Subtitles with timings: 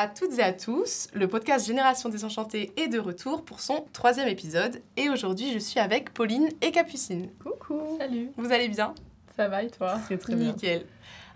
[0.00, 4.28] À toutes et à tous, le podcast Génération Désenchantée est de retour pour son troisième
[4.28, 7.28] épisode et aujourd'hui je suis avec Pauline et Capucine.
[7.42, 8.94] Coucou Salut Vous allez bien?
[9.34, 9.98] Ça va et toi?
[10.04, 10.52] Très très bien.
[10.52, 10.86] Nickel.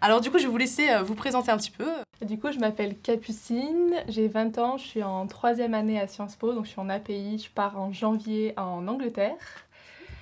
[0.00, 1.88] Alors du coup je vais vous laisser euh, vous présenter un petit peu.
[2.24, 6.36] Du coup, je m'appelle Capucine, j'ai 20 ans, je suis en troisième année à Sciences
[6.36, 9.66] Po, donc je suis en API, je pars en janvier en Angleterre.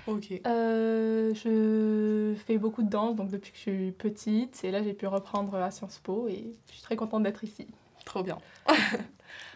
[0.07, 0.33] Ok.
[0.47, 4.95] Euh, je fais beaucoup de danse, donc depuis que je suis petite, et là j'ai
[4.95, 7.66] pu reprendre à Sciences Po, et je suis très contente d'être ici.
[8.05, 8.39] Trop bien.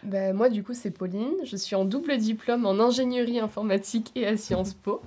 [0.03, 1.33] Bah, moi, du coup, c'est Pauline.
[1.43, 5.01] Je suis en double diplôme en ingénierie informatique et à Sciences Po.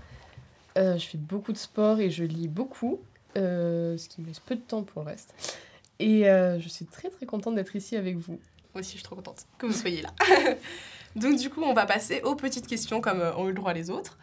[0.79, 3.01] Euh, je fais beaucoup de sport et je lis beaucoup,
[3.37, 5.35] euh, ce qui me laisse peu de temps pour le reste.
[5.99, 8.39] Et euh, je suis très très contente d'être ici avec vous.
[8.75, 10.11] Moi aussi je suis trop contente que vous soyez là.
[11.17, 13.91] donc du coup on va passer aux petites questions comme ont eu le droit les
[13.91, 14.19] autres.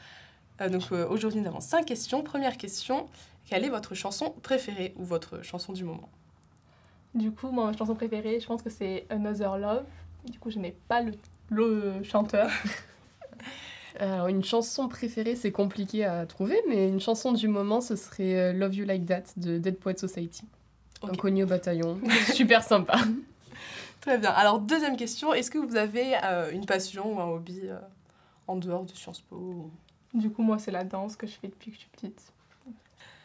[0.71, 2.23] Donc aujourd'hui nous avons cinq questions.
[2.23, 3.09] Première question,
[3.45, 6.09] quelle est votre chanson préférée ou votre chanson du moment?
[7.15, 9.85] Du coup, moi, ma chanson préférée, je pense que c'est Another Love.
[10.29, 11.13] Du coup, je n'ai pas le,
[11.49, 12.49] le chanteur.
[13.99, 18.35] Alors, une chanson préférée, c'est compliqué à trouver, mais une chanson du moment, ce serait
[18.35, 20.43] euh, Love You Like That de Dead Poet Society.
[21.01, 21.13] Ok.
[21.13, 21.99] Inconnu au bataillon.
[22.33, 22.97] Super sympa.
[24.01, 24.31] Très bien.
[24.31, 27.77] Alors, deuxième question, est-ce que vous avez euh, une passion ou un hobby euh,
[28.47, 29.71] en dehors de Sciences Po ou-
[30.13, 32.21] Du coup, moi, c'est la danse que je fais depuis que je suis petite.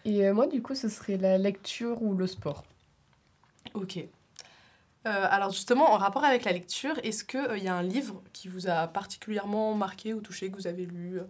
[0.04, 2.62] Et euh, moi, du coup, ce serait la lecture ou le sport.
[3.74, 3.98] Ok.
[5.06, 8.48] Euh, alors, justement, en rapport avec la lecture, est-ce qu'il y a un livre qui
[8.48, 11.24] vous a particulièrement marqué ou touché, que vous avez lu euh,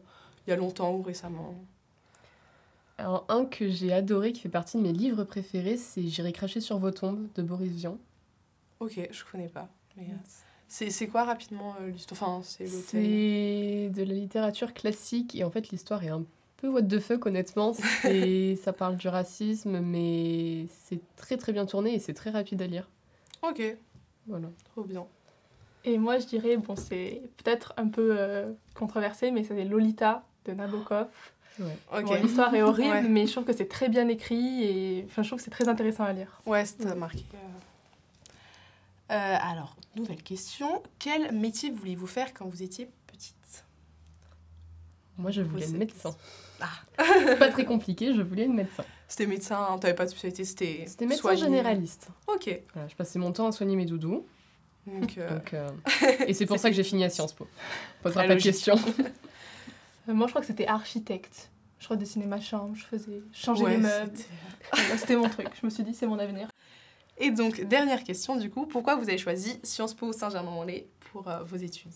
[0.46, 1.54] il y a longtemps ou récemment?
[2.98, 6.60] Alors, un que j'ai adoré, qui fait partie de mes livres préférés, c'est J'irai cracher
[6.60, 7.96] sur vos tombes de Boris Vian.
[8.80, 9.68] Ok, je connais pas.
[9.96, 12.20] mais, euh, c'est quoi rapidement euh, l'histoire?
[12.20, 12.42] Enfin.
[12.42, 16.24] C'est de la littérature classique et en fait, l'histoire est un
[16.60, 17.72] peu what the fuck, honnêtement.
[18.02, 22.60] C'est- ça parle du racisme, mais c'est très très bien tourné et c'est très rapide
[22.62, 22.88] à lire.
[23.42, 23.62] Ok,
[24.26, 24.48] Voilà.
[24.72, 25.06] trop bien.
[25.84, 30.52] Et moi, je dirais, bon, c'est peut-être un peu euh, controversé, mais c'est Lolita de
[30.52, 31.06] Nabokov.
[31.58, 31.76] Ouais.
[31.94, 32.04] Ok.
[32.04, 33.02] Bon, L'histoire est horrible, Ouais.
[33.08, 35.68] mais je trouve que c'est très bien écrit et enfin, je trouve que c'est très
[35.68, 36.40] intéressant à lire.
[36.46, 37.24] Ouais, c'était marqué.
[39.10, 39.36] euh.
[39.40, 40.82] Alors, nouvelle question.
[40.98, 43.64] Quel métier vouliez-vous faire quand vous étiez petite?
[45.18, 46.14] Moi, je voulais Vous être médecin.
[46.60, 47.04] Ah.
[47.38, 48.84] Pas très compliqué, je voulais être médecin.
[49.08, 50.84] C'était médecin, t'avais pas de spécialité, c'était.
[50.86, 52.08] C'était médecin généraliste.
[52.26, 52.60] Ok.
[52.74, 54.26] Voilà, je passais mon temps à soigner mes doudous.
[54.86, 55.68] Donc, euh, Donc, euh,
[56.26, 57.46] Et c'est pour ça que j'ai fini à Sciences Po.
[58.02, 58.76] Posera pas de questions.
[60.08, 61.50] Euh, moi, je crois que c'était architecte.
[61.78, 64.12] Je redessinais ma chambre, je faisais changer ouais, les meubles.
[64.96, 65.48] c'était- mon truc.
[65.60, 66.48] Je me suis dit, c'est mon avenir.
[67.18, 71.42] Et donc, dernière question du coup, pourquoi vous avez choisi Sciences Po Saint-Germain-en-Laye pour euh,
[71.44, 71.92] vos études?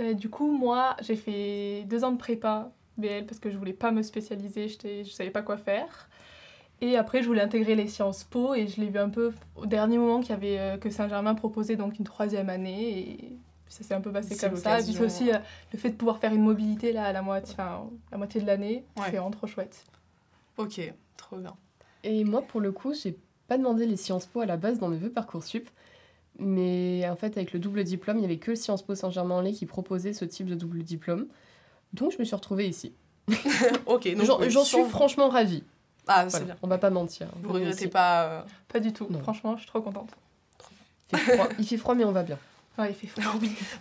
[0.00, 3.72] Euh, du coup, moi, j'ai fait deux ans de prépa BL parce que je voulais
[3.72, 6.08] pas me spécialiser, je savais pas quoi faire.
[6.80, 9.66] Et après, je voulais intégrer les Sciences Po et je l'ai vu un peu au
[9.66, 13.36] dernier moment qu'il y avait, euh, que Saint-Germain proposait donc une troisième année et
[13.68, 14.80] ça s'est un peu passé comme ça.
[14.80, 15.38] Et puis aussi euh,
[15.72, 18.46] le fait de pouvoir faire une mobilité là à la moitié, enfin, la moitié de
[18.46, 19.04] l'année, Ouais.
[19.06, 19.84] c'est vraiment trop chouette.
[20.58, 20.80] Ok,
[21.16, 21.54] trop bien.
[22.02, 23.16] Et moi, pour le coup, j'ai
[23.46, 25.68] pas demandé les Sciences Po à la base dans mes vœux Parcoursup.
[26.38, 29.66] Mais en fait, avec le double diplôme, il y avait que Sciences Po Saint-Germain-en-Laye qui
[29.66, 31.26] proposait ce type de double diplôme.
[31.92, 32.92] Donc, je me suis retrouvée ici.
[33.86, 35.62] ok, donc J'en suis franchement ravie.
[36.08, 36.56] Ah, c'est Voilà, bien.
[36.62, 37.28] On va pas mentir.
[37.42, 37.88] Vous regrettez Ici.
[37.88, 39.20] pas euh, Pas du tout, Non.
[39.20, 40.10] franchement, je suis trop contente.
[41.12, 42.38] Il fait froid, il fait froid, mais on va bien.
[42.78, 43.34] Ouais, il fait froid.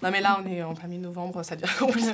[0.04, 2.14] Non, mais là, on est en plein mi-novembre, ça devient compliqué.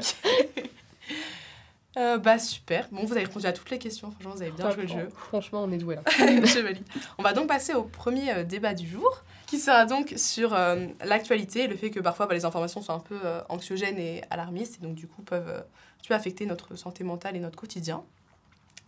[1.98, 4.70] Euh, bah super, bon vous avez répondu à toutes les questions, franchement vous avez bien
[4.70, 5.10] joué le jeu.
[5.16, 6.04] Franchement, on est doué là.
[7.18, 10.86] On va donc passer au premier euh, débat du jour, qui sera donc sur euh,
[11.04, 13.18] l'actualité et le fait que parfois bah, les informations sont un peu
[13.50, 15.66] anxiogènes et alarmistes et donc du coup peuvent
[16.04, 18.04] tu affecter notre santé mentale et notre quotidien.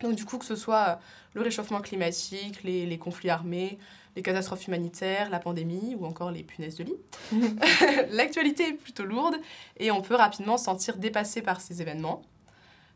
[0.02, 1.00] Donc du coup que ce soit
[1.34, 3.80] le réchauffement climatique, les, les conflits armés,
[4.16, 6.97] les catastrophes humanitaires, la pandémie ou encore les punaises de lit.
[8.12, 9.35] L'actualité est plutôt lourde
[9.78, 12.22] et on peut rapidement se sentir dépassé par ces événements.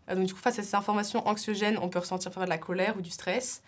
[0.10, 2.58] Euh, Donc du coup face à ces informations anxiogènes, on peut ressentir parfois de la
[2.58, 3.62] colère ou du stress.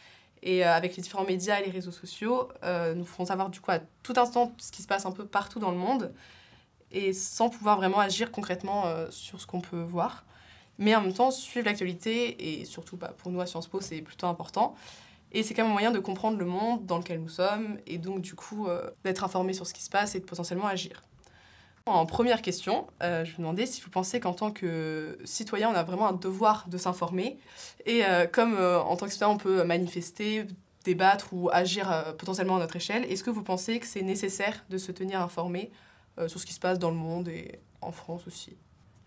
[0.44, 3.60] Et euh, avec les différents médias et les réseaux sociaux, euh, nous ferons savoir du
[3.62, 6.14] coup à tout instant ce qui se passe un peu partout dans le monde
[6.92, 10.24] et sans pouvoir vraiment agir concrètement sur ce qu'on peut voir.
[10.78, 14.02] Mais en même temps, suivre l'actualité et surtout bah, pour nous à Sciences Po, c'est
[14.02, 14.76] plutôt important.
[15.32, 17.98] Et c'est quand même un moyen de comprendre le monde dans lequel nous sommes et
[17.98, 18.68] donc du coup
[19.04, 21.02] d'être informé sur ce qui se passe et de potentiellement agir.
[21.88, 25.76] En première question, euh, je vous demandais si vous pensez qu'en tant que citoyen, on
[25.76, 27.38] a vraiment un devoir de s'informer.
[27.86, 30.48] Et euh, comme euh, en tant que citoyen, on peut manifester,
[30.84, 34.80] débattre ou agir potentiellement à notre échelle, est-ce que vous pensez que c'est nécessaire de
[34.80, 35.72] se tenir informé
[36.28, 38.58] sur ce qui se passe dans le monde et en France aussi?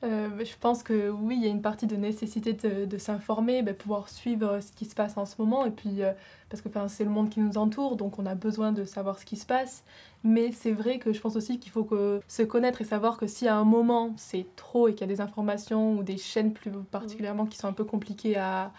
[0.04, 3.74] Euh, je pense que oui, il y a une partie de nécessité de, s'informer, bah,
[3.74, 6.12] pouvoir suivre ce qui se passe en ce moment, et puis euh,
[6.50, 9.24] parce que c'est le monde qui nous entoure, donc on a besoin de savoir ce
[9.24, 9.82] qui se passe.
[10.22, 13.26] Mais c'est vrai que je pense aussi qu'il faut que se connaître et savoir que
[13.26, 16.52] si à un moment c'est trop et qu'il y a des informations ou des chaînes
[16.52, 18.72] plus particulièrement qui sont un peu compliquées à,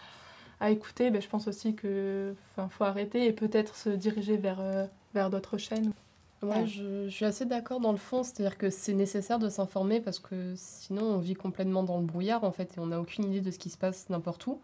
[0.69, 2.36] écouter, bah, je pense aussi qu'il
[2.69, 5.94] faut arrêter et peut-être se diriger vers, euh, vers d'autres chaînes.
[6.42, 10.00] Moi, je, je, suis assez d'accord dans le fond, c'est-à-dire que c'est nécessaire de s'informer
[10.00, 13.26] parce que sinon on vit complètement dans le brouillard en fait et on n'a aucune
[13.26, 14.62] idée de ce qui se passe n'importe où.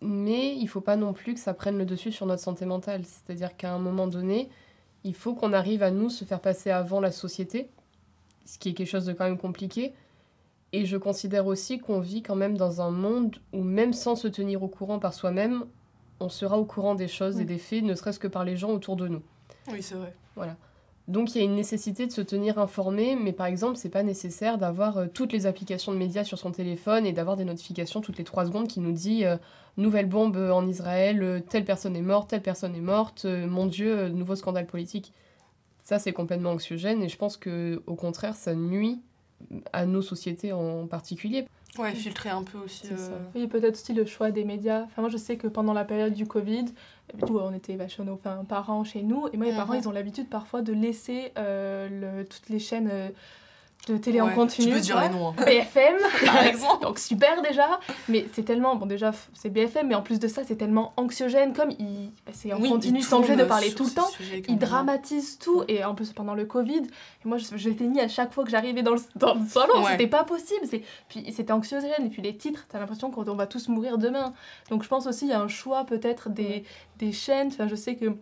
[0.00, 3.04] Mais il faut pas non plus que ça prenne le dessus sur notre santé mentale,
[3.04, 4.50] c'est-à-dire qu'à un moment donné,
[5.04, 7.70] il faut qu'on arrive à nous se faire passer avant la société,
[8.44, 9.94] ce qui est quelque chose de quand même compliqué.
[10.72, 14.26] Et je considère aussi qu'on vit quand même dans un monde où même sans se
[14.26, 15.66] tenir au courant par soi-même,
[16.18, 18.70] on sera au courant des choses et des faits, ne serait-ce que par les gens
[18.70, 19.22] autour de nous.
[19.70, 20.14] Oui, c'est vrai.
[20.36, 20.56] Voilà.
[21.06, 24.02] Donc il y a une nécessité de se tenir informé, mais par exemple, c'est pas
[24.02, 28.00] nécessaire d'avoir euh, toutes les applications de médias sur son téléphone et d'avoir des notifications
[28.00, 29.36] toutes les 3 secondes qui nous dit euh,
[29.76, 34.08] nouvelle bombe en Israël, euh, telle personne est morte, telle personne est morte, mon dieu,
[34.08, 35.12] nouveau scandale politique.
[35.82, 39.02] Ça c'est complètement anxiogène et je pense que au contraire, ça nuit
[39.74, 41.46] à nos sociétés en particulier.
[41.78, 42.86] Ouais, filtrer un peu aussi.
[42.90, 43.18] Euh...
[43.34, 44.82] Oui, peut-être aussi le choix des médias.
[44.84, 46.66] Enfin, moi, je sais que pendant la période du Covid,
[47.22, 50.62] on était vachement enfin, parents chez nous, et moi, mes parents, ils ont l'habitude parfois
[50.62, 51.88] de laisser euh,
[52.18, 52.90] le, toutes les chaînes.
[53.86, 54.68] De télé en continu.
[54.68, 55.28] Tu peux dire les noms.
[55.30, 55.44] Hein.
[55.44, 55.96] BFM,
[56.26, 56.82] par exemple.
[56.82, 57.80] Donc super déjà.
[58.08, 58.76] Mais c'est tellement.
[58.76, 61.52] Bon, déjà, c'est BFM, mais en plus de ça, c'est tellement anxiogène.
[61.52, 64.10] Comme il, bah, c'est en continu, ils sont obligés de parler tout le temps.
[64.48, 65.64] Ils dramatisent tout.
[65.68, 68.82] Et en plus, pendant le Covid, et moi, j'étais mis à chaque fois que j'arrivais
[68.82, 69.84] dans le, dans le salon.
[69.90, 70.66] C'était pas possible.
[71.08, 72.06] Puis c'était anxiogène.
[72.06, 74.32] Et puis les titres, t'as l'impression qu'on va tous mourir demain.
[74.70, 76.64] Donc je pense aussi, il y a un choix peut-être des,
[76.98, 77.48] des chaînes.
[77.48, 78.16] Enfin, je sais que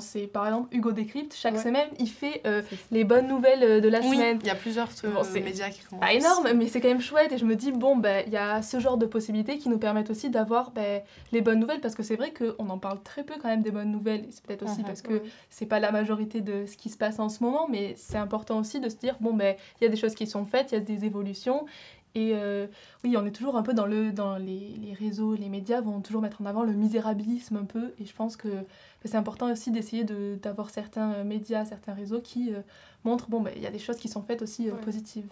[0.00, 3.88] c'est par exemple Hugo Décrypte, chaque semaine il fait euh, les bonnes nouvelles euh, de
[3.88, 4.38] la oui, semaine.
[4.42, 5.98] Il y a plusieurs euh, médias qui font.
[5.98, 8.36] Pas énorme, mais c'est quand même chouette et je me dis, bon, ben, il y
[8.36, 11.02] a ce genre de possibilités qui nous permettent aussi d'avoir ben,
[11.32, 13.70] les bonnes nouvelles parce que c'est vrai qu'on en parle très peu quand même des
[13.70, 14.26] bonnes nouvelles.
[14.30, 14.86] C'est peut-être aussi uh-huh.
[14.86, 17.94] parce que c'est pas la majorité de ce qui se passe en ce moment, mais
[17.96, 20.44] c'est important aussi de se dire, bon, ben, il y a des choses qui sont
[20.44, 21.66] faites, il y a des évolutions
[22.18, 22.66] et euh,
[23.04, 26.00] oui, on est toujours un peu dans, le, dans les, les, réseaux, les médias vont
[26.00, 27.92] toujours mettre en avant le misérabilisme un peu.
[28.00, 28.48] Et je pense que
[29.04, 32.60] c'est important aussi d'essayer d'avoir certains médias, certains réseaux qui euh,
[33.04, 35.28] montrent, bon, bah, il y a des choses qui sont faites aussi euh, positives.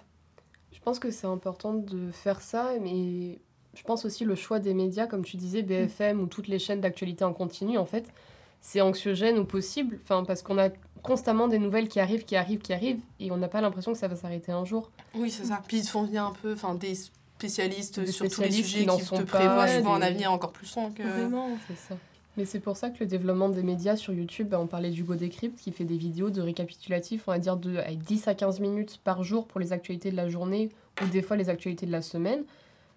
[0.73, 3.41] Je pense que c'est important de faire ça, mais
[3.75, 6.81] je pense aussi le choix des médias, comme tu disais, BFM ou toutes les chaînes
[6.81, 8.12] d'actualité en continu, en fait,
[8.61, 10.70] c'est anxiogène au possible, enfin, parce qu'on a
[11.03, 13.99] constamment des nouvelles qui arrivent, qui arrivent, qui arrivent, et on n'a pas l'impression que
[13.99, 14.91] ça va s'arrêter un jour.
[15.14, 15.62] Oui, c'est ça.
[15.67, 19.23] Puis ils font venir un peu, enfin, des spécialistes sur tous les sujets qui, te
[19.23, 21.03] prévoient souvent un avenir encore plus sombre que...
[21.03, 21.97] Vraiment, c'est ça.
[22.37, 25.14] Mais c'est pour ça que le développement des médias sur YouTube, bah, on parlait d'Hugo
[25.14, 28.61] Décrypte qui fait des vidéos de récapitulatifs, on va dire de, avec 10 à 15
[28.61, 30.69] minutes par jour pour les actualités de la journée
[31.02, 32.44] ou des fois les actualités de la semaine.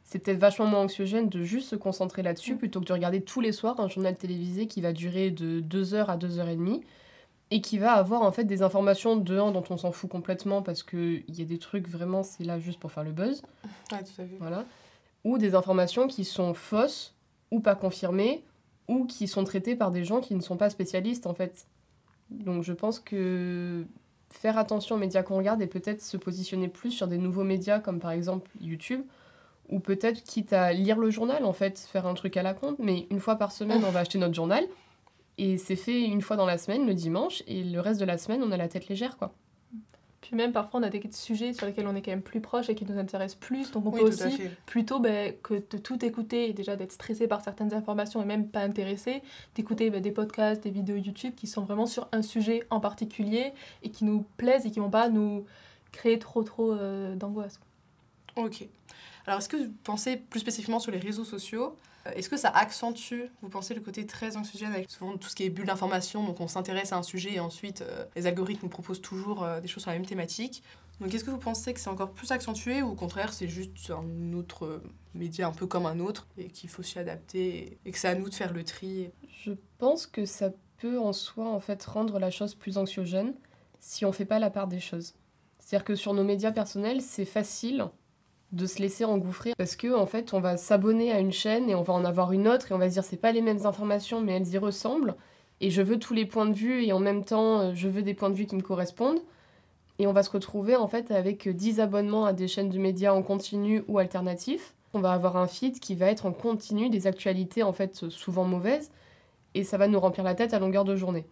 [0.09, 2.57] C'est peut-être vachement moins anxiogène de juste se concentrer là-dessus mm.
[2.57, 6.05] plutôt que de regarder tous les soirs un journal télévisé qui va durer de 2h
[6.07, 6.81] à 2h30
[7.51, 10.81] et qui va avoir en fait des informations de dont on s'en fout complètement parce
[10.81, 13.43] qu'il y a des trucs vraiment, c'est là juste pour faire le buzz.
[13.91, 14.37] Ouais, tout à fait.
[14.39, 14.65] Voilà.
[15.25, 17.13] Ou des informations qui sont fausses
[17.51, 18.43] ou pas confirmées
[18.87, 21.67] ou qui sont traitées par des gens qui ne sont pas spécialistes en fait.
[22.31, 23.85] Donc je pense que
[24.31, 27.79] faire attention aux médias qu'on regarde et peut-être se positionner plus sur des nouveaux médias
[27.79, 29.03] comme par exemple YouTube
[29.69, 32.77] ou peut-être quitte à lire le journal en fait, faire un truc à la compte,
[32.79, 34.65] mais une fois par semaine on va acheter notre journal
[35.39, 38.17] et c'est fait une fois dans la semaine, le dimanche, et le reste de la
[38.17, 39.33] semaine, on a la tête légère, quoi.
[40.19, 42.69] Puis même parfois on a des sujets sur lesquels on est quand même plus proche
[42.69, 46.49] et qui nous intéressent plus, donc on peut aussi plutôt ben, que de tout écouter
[46.49, 49.23] et déjà d'être stressé par certaines informations et même pas intéressé,
[49.55, 53.53] d'écouter ben, des podcasts, des vidéos YouTube qui sont vraiment sur un sujet en particulier
[53.81, 55.45] et qui nous plaisent et qui vont pas nous
[55.93, 57.61] créer trop trop euh, d'angoisse.
[58.35, 58.67] Ok.
[59.29, 61.75] Alors est-ce que vous pensez plus spécifiquement sur les réseaux sociaux
[62.07, 65.35] euh, est-ce que ça accentue, vous pensez, le côté très anxiogène avec souvent tout ce
[65.35, 68.61] qui est bulle d'information, donc on s'intéresse à un sujet et ensuite euh, les algorithmes
[68.63, 70.63] nous proposent toujours euh, des choses sur la même thématique.
[70.99, 73.91] Donc est-ce que vous pensez que c'est encore plus accentué ou au contraire c'est juste
[73.91, 74.81] un autre
[75.13, 78.15] média un peu comme un autre et qu'il faut s'y adapter et que c'est à
[78.15, 79.11] nous de faire le tri
[79.43, 83.35] Je pense que ça peut en soi en fait rendre la chose plus anxiogène
[83.79, 85.13] si on fait pas la part des choses.
[85.59, 87.89] C'est-à-dire que sur nos médias personnels, c'est facile
[88.51, 91.75] de se laisser engouffrer parce que en fait on va s'abonner à une chaîne et
[91.75, 93.65] on va en avoir une autre et on va se dire c'est pas les mêmes
[93.65, 95.15] informations mais elles y ressemblent.
[95.61, 98.01] Et je veux tous les points de vue et en même temps euh, je veux
[98.01, 99.21] des points de vue qui me correspondent.
[99.99, 103.13] Et on va se retrouver en fait avec 10 abonnements à des chaînes de médias
[103.13, 104.73] en continu ou alternatifs.
[104.93, 108.45] On va avoir un feed qui va être en continu des actualités en fait souvent
[108.45, 108.91] mauvaises.
[109.53, 111.25] Et ça va nous remplir la tête à longueur de journée.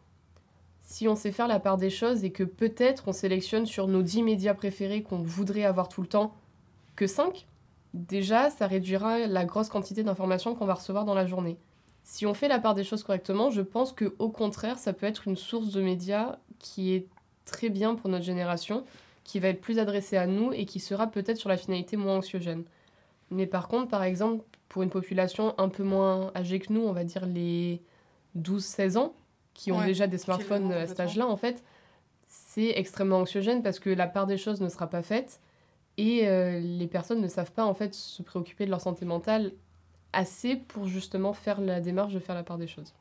[0.81, 4.01] Si on sait faire la part des choses et que peut-être on sélectionne sur nos
[4.01, 6.35] 10 médias préférés qu'on voudrait avoir tout le temps
[6.97, 7.47] que 5,
[7.93, 11.57] déjà, ça réduira la grosse quantité d'informations qu'on va recevoir dans la journée.
[12.03, 15.05] Si on fait la part des choses correctement, je pense que au contraire, ça peut
[15.05, 17.07] être une source de médias qui est
[17.45, 18.83] très bien pour notre génération,
[19.23, 22.17] qui va être plus adressée à nous et qui sera peut-être sur la finalité moins
[22.17, 22.63] anxiogène.
[23.29, 26.93] Mais par contre, par exemple, pour une population un peu moins âgée que nous, on
[26.93, 27.81] va dire les
[28.37, 29.13] 12-16 ans,
[29.53, 31.63] qui ont Ouais, déjà des smartphones à cet âge-là, en fait,
[32.27, 35.41] c'est extrêmement anxiogène parce que la part des choses ne sera pas faite
[35.97, 39.51] et euh, les personnes ne savent pas en fait se préoccuper de leur santé mentale
[40.13, 42.93] assez pour justement faire la démarche de faire la part des choses.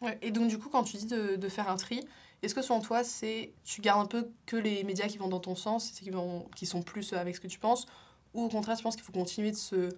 [0.00, 2.04] Ouais, Et donc, du coup, quand tu dis de, de faire un tri,
[2.42, 5.40] est-ce que selon toi, c'est tu gardes un peu que les médias qui vont dans
[5.40, 7.86] ton sens, qui, vont, qui sont plus avec ce que tu penses,
[8.34, 9.90] ou au contraire, tu penses qu'il faut continuer de se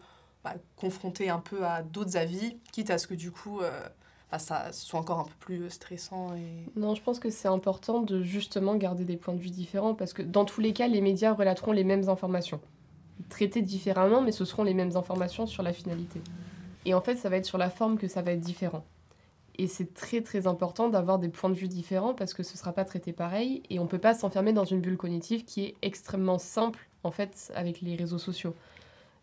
[0.42, 3.88] bah, confronter un peu à d'autres avis, quitte à ce que du coup, euh,
[4.38, 6.32] ça soit encore un peu plus stressant.
[6.76, 10.12] Non, je pense que c'est important de justement garder des points de vue différents parce
[10.12, 12.60] que dans tous les cas, les médias relateront les mêmes informations.
[13.28, 16.20] Traitées différemment, mais ce seront les mêmes informations sur la finalité.
[16.84, 18.84] Et en fait, ça va être sur la forme que ça va être différent.
[19.56, 22.58] Et c'est très très important d'avoir des points de vue différents parce que ce ne
[22.58, 25.64] sera pas traité pareil et on ne peut pas s'enfermer dans une bulle cognitive qui
[25.64, 28.54] est extrêmement simple en fait avec les réseaux sociaux.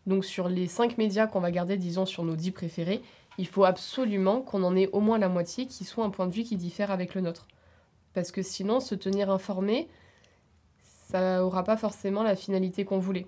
[0.06, 3.02] Donc sur les 5 médias qu'on va garder, disons sur nos 10 préférés,
[3.38, 6.32] il faut absolument qu'on en ait au moins la moitié qui soit un point de
[6.32, 7.46] vue qui diffère avec le nôtre.
[8.14, 9.88] Parce que sinon, se tenir informé,
[11.08, 13.26] ça aura pas forcément la finalité qu'on voulait.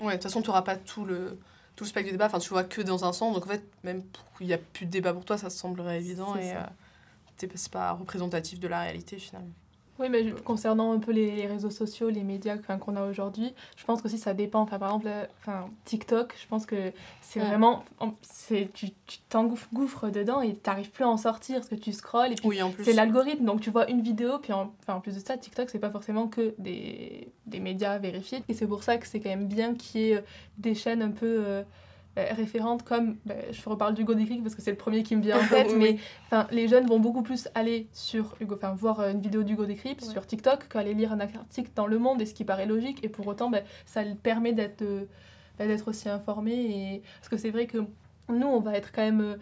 [0.00, 1.38] Ouais, de toute façon, tu n'auras pas tout le,
[1.76, 3.64] tout le spectre du débat, enfin, tu vois que dans un sens, donc en fait,
[3.82, 4.02] même
[4.36, 6.60] qu'il n'y a plus de débat pour toi, ça semblerait évident et euh,
[7.36, 9.52] c'est pas représentatif de la réalité finalement.
[10.00, 13.84] Oui, mais je- concernant un peu les, réseaux sociaux, les médias qu'on a aujourd'hui, je
[13.84, 14.60] pense aussi ça dépend.
[14.62, 17.46] Enfin, par exemple, euh, enfin, TikTok, je pense que c'est Ouais.
[17.46, 17.84] vraiment.
[18.76, 22.34] Tu tu t'engouffres dedans et t'arrives plus à en sortir parce que tu scrolles et
[22.34, 22.84] puis Oui, en plus.
[22.84, 23.44] c'est l'algorithme.
[23.44, 25.90] Donc tu vois une vidéo, puis en, enfin, en plus de ça, TikTok, c'est pas
[25.90, 28.42] forcément que des, des médias vérifiés.
[28.48, 30.20] Et c'est pour ça que c'est quand même bien qu'il y ait euh,
[30.58, 31.26] des chaînes un peu.
[31.46, 31.62] euh,
[32.16, 35.22] euh, référentes comme ben, je reparle d'Hugo Déclic parce que c'est le premier qui me
[35.22, 35.98] vient en tête Oui,
[36.30, 39.64] mais les jeunes vont beaucoup plus aller sur Hugo, enfin voir euh, une vidéo d'Hugo
[39.64, 40.12] Ouais.
[40.12, 43.02] sur TikTok qu'aller lire un article dans Le Monde, et ce qui paraît logique.
[43.02, 45.06] Et pour autant, ben, ça permet d'être euh,
[45.58, 46.52] ben, d'être aussi informé.
[46.52, 47.02] Et...
[47.18, 47.78] Parce que c'est vrai que
[48.28, 49.36] nous, on va être quand même.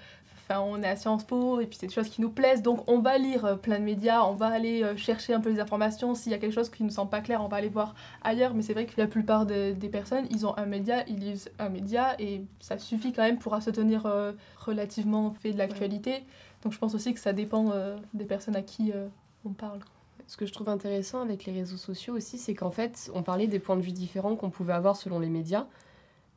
[0.52, 2.82] Enfin, on est à Sciences Po et puis c'est des choses qui nous plaisent, donc
[2.86, 5.60] on va lire euh, plein de médias, on va aller euh, chercher un peu les
[5.60, 6.14] informations.
[6.14, 7.94] S'il y a quelque chose qui ne nous semble pas clair, on va aller voir
[8.22, 8.52] ailleurs.
[8.54, 11.50] Mais c'est vrai que la plupart de- des personnes, ils ont un média, ils lisent
[11.58, 16.24] un média et ça suffit quand même pour se tenir euh, relativement fait de l'actualité.
[16.62, 19.06] Donc je pense aussi que ça dépend euh, des personnes à qui euh,
[19.46, 19.78] on parle.
[20.26, 23.46] Ce que je trouve intéressant avec les réseaux sociaux aussi, c'est qu'en fait, on parlait
[23.46, 25.66] des points de vue différents qu'on pouvait avoir selon les médias,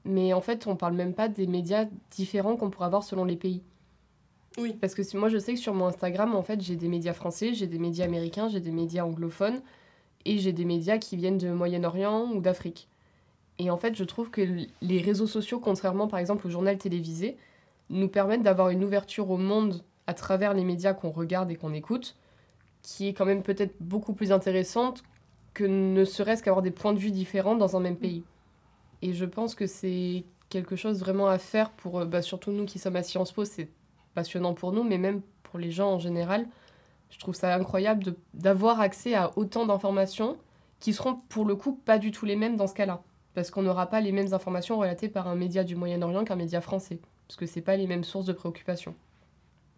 [0.05, 3.35] mais en fait, on parle même pas des médias différents qu'on pourrait avoir selon les
[3.35, 3.61] pays.
[4.57, 4.73] Oui.
[4.79, 7.53] Parce que moi, je sais que sur mon Instagram, en fait, j'ai des médias français,
[7.53, 9.61] j'ai des médias américains, j'ai des médias anglophones,
[10.25, 12.87] et j'ai des médias qui viennent de Moyen-Orient ou d'Afrique.
[13.59, 14.41] Et en fait, je trouve que
[14.81, 17.37] les réseaux sociaux, contrairement par exemple au journal télévisé,
[17.89, 21.73] nous permettent d'avoir une ouverture au monde à travers les médias qu'on regarde et qu'on
[21.73, 22.15] écoute,
[22.81, 25.03] qui est quand même peut-être beaucoup plus intéressante
[25.53, 28.23] que ne serait-ce qu'avoir des points de vue différents dans un même pays.
[29.01, 32.65] Et je pense que c'est quelque chose vraiment à faire pour, euh, bah, surtout nous
[32.65, 33.69] qui sommes à Sciences Po, c'est
[34.15, 36.47] passionnant pour nous, mais même pour les gens en général.
[37.11, 40.37] Je trouve ça incroyable d'avoir accès à autant d'informations
[40.79, 43.03] qui seront pour le coup pas du tout les mêmes dans ce cas-là.
[43.35, 46.61] Parce qu'on n'aura pas les mêmes informations relatées par un média du Moyen-Orient qu'un média
[46.61, 46.99] français.
[47.27, 48.95] Parce que c'est pas les mêmes sources de préoccupation.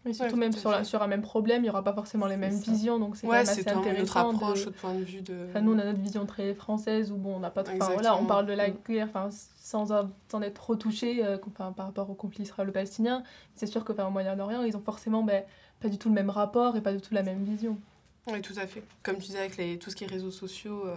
[0.07, 0.83] Mais surtout Ouais, même sur, la- fait.
[0.85, 2.71] sur un même problème, il n'y aura pas forcément les mêmes ça.
[2.71, 4.29] visions, donc c'est quand Ouais, même c'est assez intéressant.
[4.29, 4.69] approche, de...
[4.71, 5.47] point de vue de...
[5.49, 7.75] Enfin, nous, on a notre vision très française où bon, on n'a pas trop.
[7.75, 8.77] Enfin, voilà, on parle de la Mm.
[8.87, 9.87] guerre enfin, sans,
[10.31, 13.21] sans être trop touché euh, enfin, par rapport au conflit israélo-palestinien.
[13.55, 15.43] C'est sûr qu'au enfin, au Moyen-Orient, ils ont forcément ben,
[15.81, 17.77] pas du tout le même rapport et pas du tout la même vision.
[18.31, 18.83] Oui, tout à fait.
[19.03, 20.95] Comme tu disais, avec les, tout ce qui est réseaux sociaux, euh,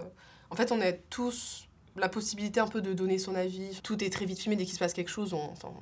[0.50, 1.66] en fait, on a tous
[1.96, 3.80] la possibilité un peu de donner son avis.
[3.82, 5.34] Tout est très vite filmé dès qu'il se passe quelque chose.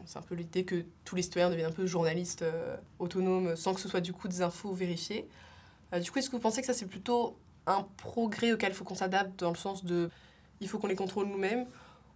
[0.07, 3.75] c'est un peu l'idée que tous les citoyens deviennent un peu journalistes euh, autonomes sans
[3.75, 5.29] que ce soit du coup des infos vérifiées.
[5.93, 7.37] Euh, du coup, est-ce que vous pensez que ça, c'est plutôt
[7.67, 10.11] un progrès auquel il faut qu'on s'adapte dans le sens de
[10.61, 11.67] il faut qu'on les contrôle nous-mêmes?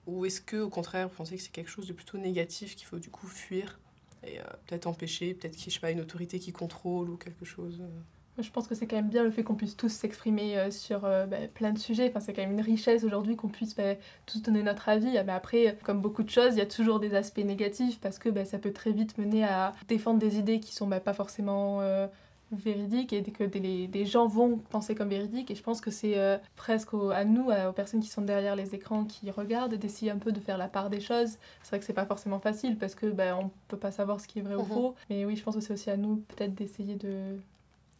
[0.06, 2.86] Ou est-ce que, au contraire, vous pensez que c'est quelque chose de plutôt négatif qu'il
[2.86, 3.78] faut du coup fuir
[4.24, 7.44] et euh, peut-être empêcher, peut-être qu'il y ait, pas, une autorité qui contrôle ou quelque
[7.44, 8.00] chose euh?
[8.38, 11.04] Je pense que c'est quand même bien le fait qu'on puisse tous s'exprimer euh, sur
[11.04, 12.08] euh, ben, plein de sujets.
[12.08, 15.12] Enfin, c'est quand même une richesse aujourd'hui qu'on puisse ben, tous donner notre avis.
[15.26, 18.30] Mais après, comme beaucoup de choses, il y a toujours des aspects négatifs parce que
[18.30, 22.06] ben, ça peut très vite mener à défendre des idées qui sont pas forcément euh,
[22.52, 25.50] véridiques et que des, des gens vont penser comme véridiques.
[25.50, 28.56] Et je pense que c'est euh, presque au- à nous, aux personnes qui sont derrière
[28.56, 31.36] les écrans, qui regardent, d'essayer un peu de faire la part des choses.
[31.62, 34.26] C'est vrai que c'est pas forcément facile parce que ben, on peut pas savoir ce
[34.28, 34.66] qui est vrai ou Mhm.
[34.68, 34.94] faux.
[35.10, 37.36] Mais oui, je pense que c'est aussi à nous peut-être d'essayer de,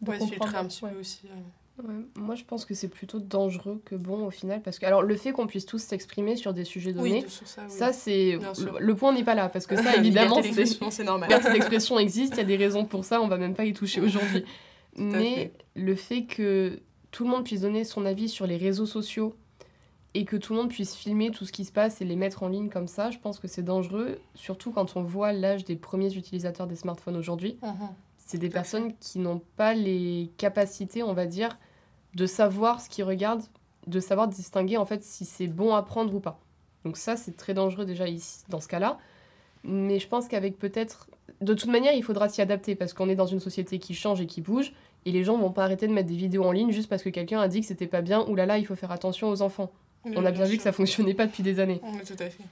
[0.02, 0.42] de Ouais, comprendre.
[0.44, 0.90] filtrer un petit Ouais.
[0.92, 1.20] peu aussi.
[1.30, 2.02] euh.
[2.16, 5.16] moi, je pense que c'est plutôt dangereux que bon au final, parce que alors le
[5.16, 7.24] fait qu'on puisse tous s'exprimer sur des sujets donnés,
[7.68, 8.38] ça, c'est
[8.78, 11.28] le, point n'est pas là, parce que ça évidemment c'est normal.
[11.30, 13.72] Liberté d'expression existe, il y a des raisons pour ça, on va même pas y
[13.72, 14.44] toucher aujourd'hui.
[14.96, 16.80] Mais le fait que
[17.10, 19.34] tout le monde puisse donner son avis sur les réseaux sociaux
[20.14, 22.42] et que tout le monde puisse filmer tout ce qui se passe et les mettre
[22.42, 25.76] en ligne comme ça, je pense que c'est dangereux, surtout quand on voit l'âge des
[25.76, 27.56] premiers utilisateurs des smartphones aujourd'hui.
[27.62, 27.88] Mhm.
[28.32, 31.58] C'est des personnes qui n'ont pas les capacités, on va dire,
[32.14, 33.44] de savoir ce qu'ils regardent,
[33.86, 36.40] de savoir distinguer en fait si c'est bon à prendre ou pas.
[36.86, 38.96] Donc ça, c'est très dangereux déjà ici, dans ce cas-là.
[39.64, 41.10] Mais je pense qu'avec peut-être...
[41.42, 44.22] De toute manière, il faudra s'y adapter parce qu'on est dans une société qui change
[44.22, 44.72] et qui bouge.
[45.04, 47.10] Et les gens vont pas arrêter de mettre des vidéos en ligne juste parce que
[47.10, 49.42] quelqu'un a dit que c'était pas bien ou là là, il faut faire attention aux
[49.42, 49.70] enfants.
[50.06, 51.82] on a bien, vu que ça fonctionnait pas depuis des années.
[52.06, 52.44] tout à fait.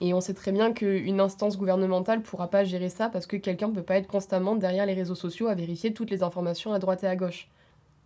[0.00, 3.68] Et on sait très bien qu'une instance gouvernementale pourra pas gérer ça parce que quelqu'un
[3.68, 6.78] ne peut pas être constamment derrière les réseaux sociaux à vérifier toutes les informations à
[6.78, 7.48] droite et à gauche.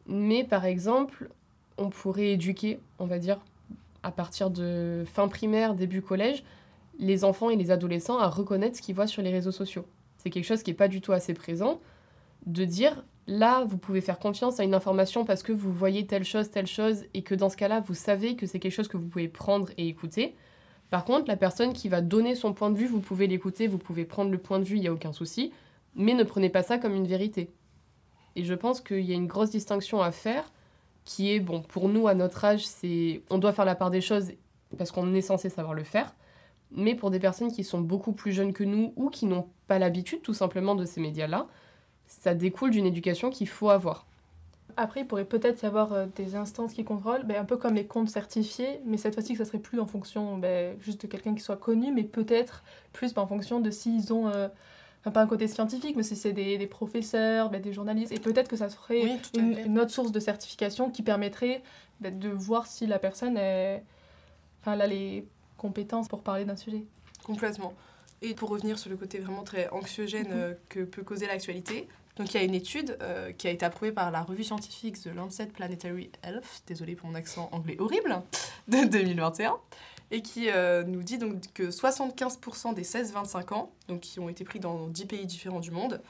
[0.06, 1.30] Mais par exemple,
[1.78, 3.38] on pourrait éduquer, on va dire,
[4.02, 6.44] à partir de fin primaire, début collège,
[6.98, 9.86] les enfants et les adolescents à reconnaître ce qu'ils voient sur les réseaux sociaux.
[10.18, 11.80] C'est quelque chose qui n'est pas du tout assez présent.
[12.46, 16.24] De dire, là, vous pouvez faire confiance à une information parce que vous voyez telle
[16.24, 18.96] chose, telle chose, et que dans ce cas-là, vous savez que c'est quelque chose que
[18.96, 20.34] vous pouvez prendre et écouter.
[20.90, 23.78] Par contre, la personne qui va donner son point de vue, vous pouvez l'écouter, vous
[23.78, 25.52] pouvez prendre le point de vue, il n'y a aucun souci,
[25.94, 27.50] mais ne prenez pas ça comme une vérité.
[28.36, 30.52] Et je pense qu'il y a une grosse distinction à faire,
[31.04, 34.00] qui est, bon, pour nous, à notre âge, c'est on doit faire la part des
[34.00, 34.32] choses
[34.76, 36.14] parce qu'on est censé savoir le faire,
[36.70, 39.78] mais pour des personnes qui sont beaucoup plus jeunes que nous ou qui n'ont pas
[39.78, 41.46] l'habitude tout simplement de ces médias-là,
[42.06, 44.06] ça découle d'une éducation qu'il faut avoir.
[44.76, 47.74] Après, il pourrait peut-être y avoir euh, des instances qui contrôlent, ben, un peu comme
[47.74, 51.06] les comptes certifiés, mais cette fois-ci que ça serait plus en fonction ben, juste de
[51.06, 54.48] quelqu'un qui soit connu, mais peut-être plus ben, en fonction de s'ils ont, euh,
[55.00, 58.18] enfin pas un côté scientifique, mais si c'est des, des, professeurs, ben, des journalistes, et
[58.18, 61.62] peut-être que ça serait une, autre source de certification qui permettrait
[62.00, 63.82] de voir si la personne est,
[64.60, 65.26] enfin, a les
[65.56, 66.84] compétences pour parler d'un sujet.
[67.22, 67.72] Complètement.
[68.22, 70.34] Et pour revenir sur le côté vraiment très anxiogène mhm.
[70.34, 73.66] euh, que peut causer l'actualité, donc il y a une étude euh, qui a été
[73.66, 78.22] approuvée par la revue scientifique The Lancet Planetary Health, désolé pour mon accent anglais horrible,
[78.68, 79.56] de 2021,
[80.10, 84.44] et qui euh, nous dit donc que 75% des 16-25 ans, donc qui ont été
[84.44, 86.00] pris dans 10 pays différents du monde,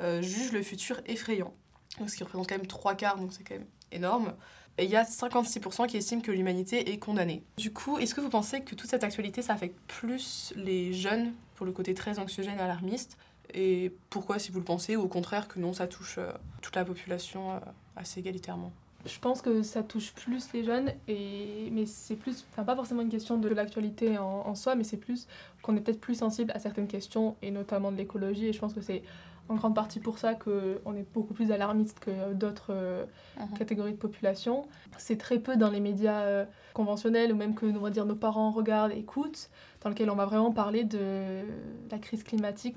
[0.00, 1.54] euh, jugent le futur effrayant.
[1.98, 4.34] Donc, ce qui représente quand même trois quarts, donc c'est quand même énorme.
[4.76, 7.44] Et il y a 56% qui estiment que l'humanité est condamnée.
[7.56, 11.32] Du coup, est-ce que vous pensez que toute cette actualité, ça affecte plus les jeunes,
[11.54, 13.16] pour le côté très anxiogène et alarmiste,
[13.54, 16.74] et pourquoi, si vous le pensez, ou au contraire que non, ça touche euh, toute
[16.74, 17.58] la population euh,
[17.96, 18.72] assez égalitairement?
[19.06, 21.68] Je pense que ça touche plus les jeunes, et...
[21.70, 24.96] mais c'est plus, enfin pas forcément une question de l'actualité en, en, soi, mais c'est
[24.96, 25.28] plus
[25.62, 28.72] qu'on est peut-être plus sensible à certaines questions, et notamment de l'écologie, et je pense
[28.72, 29.02] que c'est
[29.50, 33.04] en grande partie pour ça qu'on est beaucoup plus alarmiste que d'autres euh,
[33.38, 33.58] uh-huh.
[33.58, 34.66] catégories de population.
[34.96, 38.50] C'est très peu dans les médias conventionnels, ou même que on va dire, nos parents
[38.50, 39.50] regardent, écoutent
[39.84, 41.42] dans lequel on va vraiment parler de
[41.90, 42.74] la crise climatique.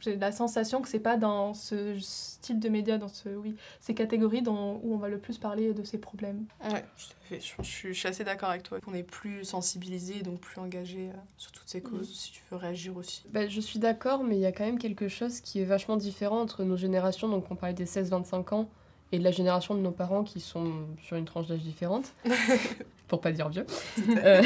[0.00, 3.94] J'ai la, sensation que c'est pas dans ce style de médias, dans ce, oui, ces
[3.94, 6.46] catégories dont, où on va le plus parler de ces problèmes.
[6.64, 6.82] Ouais,
[7.30, 8.80] je, je, suis assez d'accord avec toi.
[8.80, 12.56] qu'on est plus sensibilisé, donc plus engagé euh, sur toutes ces causes, si tu veux
[12.56, 13.24] réagir aussi.
[13.30, 15.98] Bah, je suis d'accord, mais il y a quand même quelque chose qui est vachement
[15.98, 17.28] différent entre nos générations.
[17.28, 18.70] Donc on parlait des 16-25 ans
[19.12, 22.14] et de la génération de nos parents qui sont sur une tranche d'âge différente,
[23.08, 23.66] pour pas dire vieux.
[24.08, 24.42] Euh,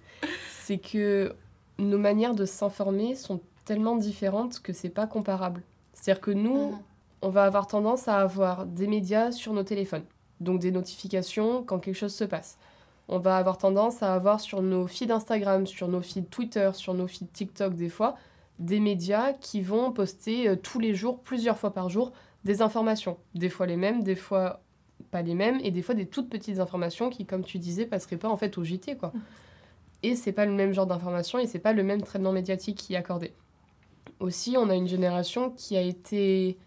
[0.64, 1.34] c'est que
[1.78, 5.62] nos manières de s'informer sont tellement différentes que c'est pas comparable.
[5.92, 6.78] C'est-à-dire que nous, mhm.
[7.22, 10.04] on va avoir tendance à avoir des médias sur nos téléphones,
[10.40, 12.58] donc des notifications quand quelque chose se passe.
[13.08, 16.94] On va avoir tendance à avoir sur nos feeds Instagram, sur nos feeds Twitter, sur
[16.94, 18.16] nos feeds TikTok des fois,
[18.58, 22.12] des médias qui vont poster euh, tous les jours, plusieurs fois par jour,
[22.44, 23.18] des informations.
[23.34, 24.60] Des fois les mêmes, des fois
[25.10, 28.16] pas les mêmes, et des fois des toutes petites informations qui, comme tu disais, passeraient
[28.16, 29.12] pas en fait au JT, quoi.
[30.04, 32.92] Et c'est pas le même genre d'information et c'est pas le même traitement médiatique qui
[32.92, 33.32] est accordé.
[34.20, 36.58] Aussi, on a une génération qui a été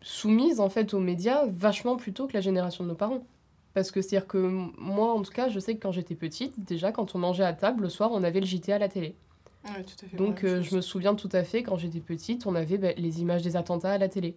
[0.00, 3.24] soumise en fait aux médias vachement plus tôt que la génération de nos parents.
[3.74, 4.38] Parce que c'est-à-dire que
[4.78, 7.52] moi, en tout cas, je sais que quand j'étais petite, déjà quand on mangeait à
[7.52, 9.16] table, le soir, on avait le JT à la télé.
[10.12, 13.20] Donc euh, je me souviens tout à fait, quand j'étais petite, on avait bah, les
[13.20, 14.36] images des attentats à la télé.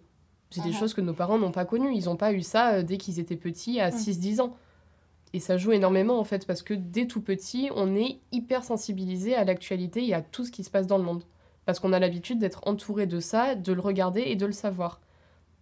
[0.50, 0.78] C'est des uh-huh.
[0.80, 1.94] choses que nos parents n'ont pas connues.
[1.94, 4.56] Ils n'ont pas eu ça euh, dès qu'ils étaient petits, à 6-10 ans.
[5.32, 9.34] Et ça joue énormément en fait, parce que dès tout petit, on est hyper sensibilisé
[9.34, 11.24] à l'actualité et à tout ce qui se passe dans le monde.
[11.64, 15.00] Parce qu'on a l'habitude d'être entouré de ça, de le regarder et de le savoir.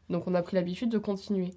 [0.09, 1.55] Donc on a pris l'habitude de continuer.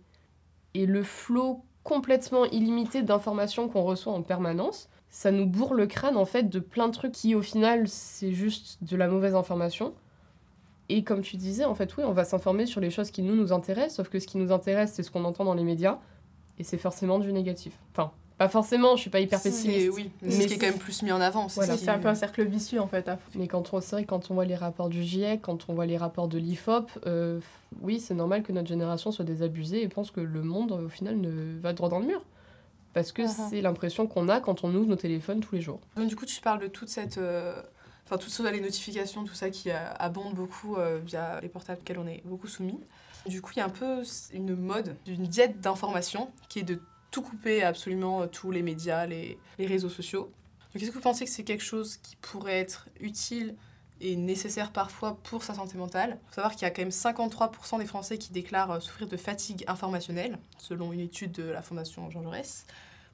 [0.74, 6.18] Et le flot complètement illimité d'informations qu'on reçoit en permanence, ça nous bourre le crâne
[6.18, 9.94] en fait de plein de trucs qui au final c'est juste de la mauvaise information.
[10.90, 13.36] Et comme tu disais, en fait oui, on va s'informer sur les choses qui nous
[13.36, 16.00] nous intéressent, sauf que ce qui nous intéresse c'est ce qu'on entend dans les médias
[16.60, 17.74] et c'est forcément du négatif.
[17.92, 19.90] Enfin, pas forcément, je suis pas hyper C'est- pessimiste.
[19.94, 21.50] Oui, mais ce qui est quand même plus mis en avant.
[21.50, 21.94] c'est Voilà.
[21.94, 23.10] un peu un cercle vicieux en fait.
[23.36, 25.86] Mais quand on, c'est vrai, quand on voit les rapports du GIEC, quand on voit
[25.86, 27.40] les rapports de l'IFOP, euh,
[27.82, 31.18] oui, c'est normal que notre génération soit désabusée et pense que le monde, au final,
[31.18, 32.22] ne va droit dans le mur.
[32.94, 33.48] Parce que Mhm.
[33.50, 35.80] c'est l'impression qu'on a quand on ouvre nos téléphones tous les jours.
[35.96, 37.18] Donc du coup, tu parles de toute cette...
[37.18, 37.54] euh,
[38.06, 41.98] Enfin, toutes les notifications, tout ça qui euh, abonde beaucoup euh, via les portables auxquels
[42.00, 42.78] on est beaucoup soumis.
[43.26, 46.82] Du coup, il y a un peu une mode d'une diète d'information qui est de
[47.12, 50.32] tout couper absolument euh, tous les médias, les, les réseaux sociaux.
[50.74, 53.56] Donc est-ce que vous pensez que c'est quelque chose qui pourrait être utile
[54.02, 56.18] et nécessaire parfois pour sa santé mentale?
[56.24, 59.08] Il faut savoir qu'il y a quand même 53% des Français qui déclarent euh, souffrir
[59.08, 62.66] de fatigue informationnelle, selon une étude de la Fondation Jean Jaurès.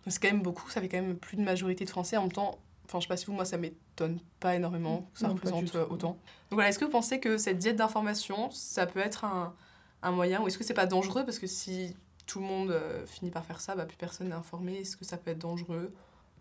[0.06, 2.16] Donc c'est quand même beaucoup, ça fait quand même plus de majorité de Français.
[2.16, 5.20] En même temps, enfin je sais pas si vous, moi ça m'étonne pas énormément que
[5.20, 6.12] ça Non, représente euh, autant.
[6.12, 6.18] Donc
[6.52, 9.54] voilà, est-ce que vous pensez que cette diète d'information, ça peut être un,
[10.02, 13.06] un moyen, ou est-ce que c'est pas dangereux Parce que si tout le monde euh,
[13.06, 14.78] finit par faire ça, bah, plus personne n'est informé.
[14.78, 15.92] Est-ce que ça peut être dangereux?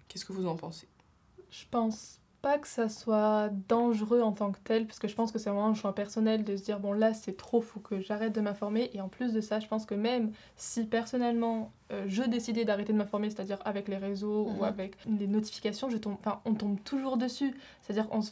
[0.09, 0.89] Qu'est-ce que vous en pensez?
[1.51, 5.33] Je pense pas que ça soit dangereux en tant que tel, parce que je pense
[5.33, 8.01] que c'est vraiment un choix personnel de se dire bon là c'est trop, faut que
[8.01, 8.91] j'arrête de m'informer.
[8.95, 12.93] Et en plus de ça, je pense que même si personnellement euh, je décidais d'arrêter
[12.93, 14.59] de m'informer, c'est-à-dire avec les réseaux Mhm.
[14.59, 17.57] ou avec les notifications, je tombe, enfin on tombe toujours dessus.
[17.83, 18.31] C'est-à-dire on se,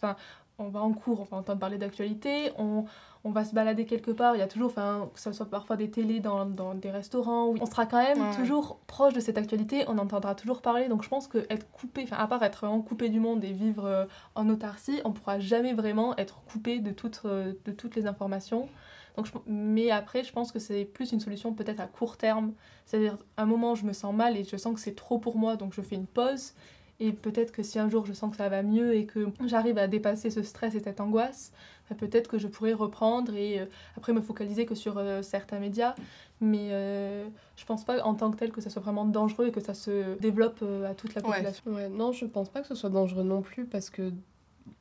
[0.59, 2.85] on va en cours, on va entendre parler d'actualité, on,
[3.27, 5.77] on va se balader quelque part, il y a toujours, enfin, que ce soit parfois
[5.77, 8.37] des télés dans, dans des restaurants, où on sera quand même Ouais.
[8.37, 12.03] toujours proche de cette actualité, on entendra toujours parler, donc je pense que être coupé,
[12.05, 14.05] enfin, à part être vraiment coupé du monde et vivre euh,
[14.37, 18.69] en autarcie, on pourra jamais vraiment être coupé de toutes, euh, de toutes les informations.
[19.17, 22.53] Donc, je- mais après, je pense que c'est plus une solution peut-être à court terme.
[22.85, 25.37] C'est-à-dire, à un moment, je me sens mal et je sens que c'est trop pour
[25.39, 26.53] moi, donc je fais une pause.
[26.99, 29.77] Et peut-être que si un jour je sens que ça va mieux et que j'arrive
[29.79, 31.53] à dépasser ce stress et cette angoisse,
[31.91, 33.67] bah, peut-être que je pourrais reprendre et euh,
[33.99, 35.95] après me focaliser que sur euh, certains médias.
[36.41, 39.53] Mais euh, je pense pas en tant que tel que ça soit vraiment dangereux et
[39.53, 41.33] que ça se développe euh, à toute la Ouais.
[41.33, 41.63] population.
[41.71, 44.13] Ouais, non, je pense pas que ce soit dangereux non plus parce que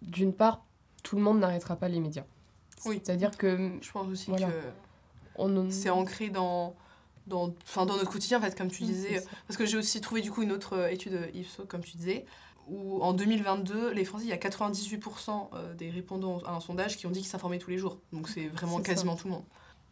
[0.01, 0.63] d'une part,
[1.03, 2.23] tout le monde n'arrêtera pas les médias.
[2.85, 3.01] Oui.
[3.03, 4.47] C'est-à-dire que Je pense aussi Voilà.
[4.47, 4.53] que
[5.37, 6.75] on c'est ancré dans,
[7.27, 9.19] dans, dans notre quotidien, en fait, comme tu disais.
[9.19, 9.29] ça.
[9.47, 11.97] Parce que j'ai aussi trouvé du coup une autre euh, étude euh, Ipsos, comme tu
[11.97, 12.25] disais,
[12.67, 16.97] où en 2022, les Français, il y a 98% euh, des répondants à un sondage
[16.97, 17.99] qui ont dit qu'ils s'informaient tous les jours.
[18.11, 18.83] Donc c'est vraiment ça.
[18.83, 19.43] quasiment tout le monde.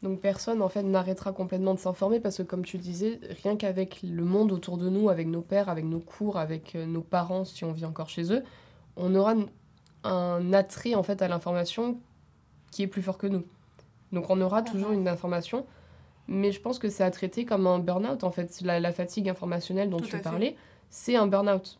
[0.04, 4.02] Donc personne en fait n'arrêtera complètement de s'informer parce que comme tu disais, rien qu'avec
[4.04, 7.46] le monde autour de nous, avec nos pères, avec nos cours, avec euh, nos parents
[7.46, 8.44] si on vit encore chez eux,
[8.98, 9.36] on aura
[10.04, 12.00] un attrait en fait à l'information
[12.70, 13.46] qui est plus fort que nous.
[14.12, 15.66] Donc on aura toujours une information,
[16.28, 18.62] mais je pense que c'est à traiter comme un burn-out en fait.
[18.62, 20.56] La, la fatigue informationnelle dont Tout tu parlais,
[20.90, 21.80] c'est un burn-out.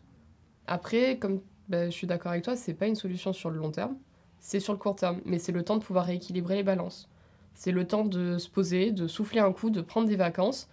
[0.66, 3.70] Après, comme bah, je suis d'accord avec toi, c'est pas une solution sur le long
[3.70, 3.96] terme,
[4.38, 7.08] c'est sur le court terme, mais c'est le temps de pouvoir rééquilibrer les balances.
[7.54, 10.68] C'est le temps de se poser, de souffler un coup, de prendre des vacances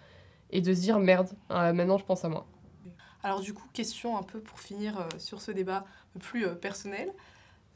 [0.50, 2.46] et de se dire merde, euh, maintenant je pense à moi.
[3.22, 5.86] Alors du coup, question un peu pour finir euh, sur ce débat
[6.18, 7.12] plus euh, personnel.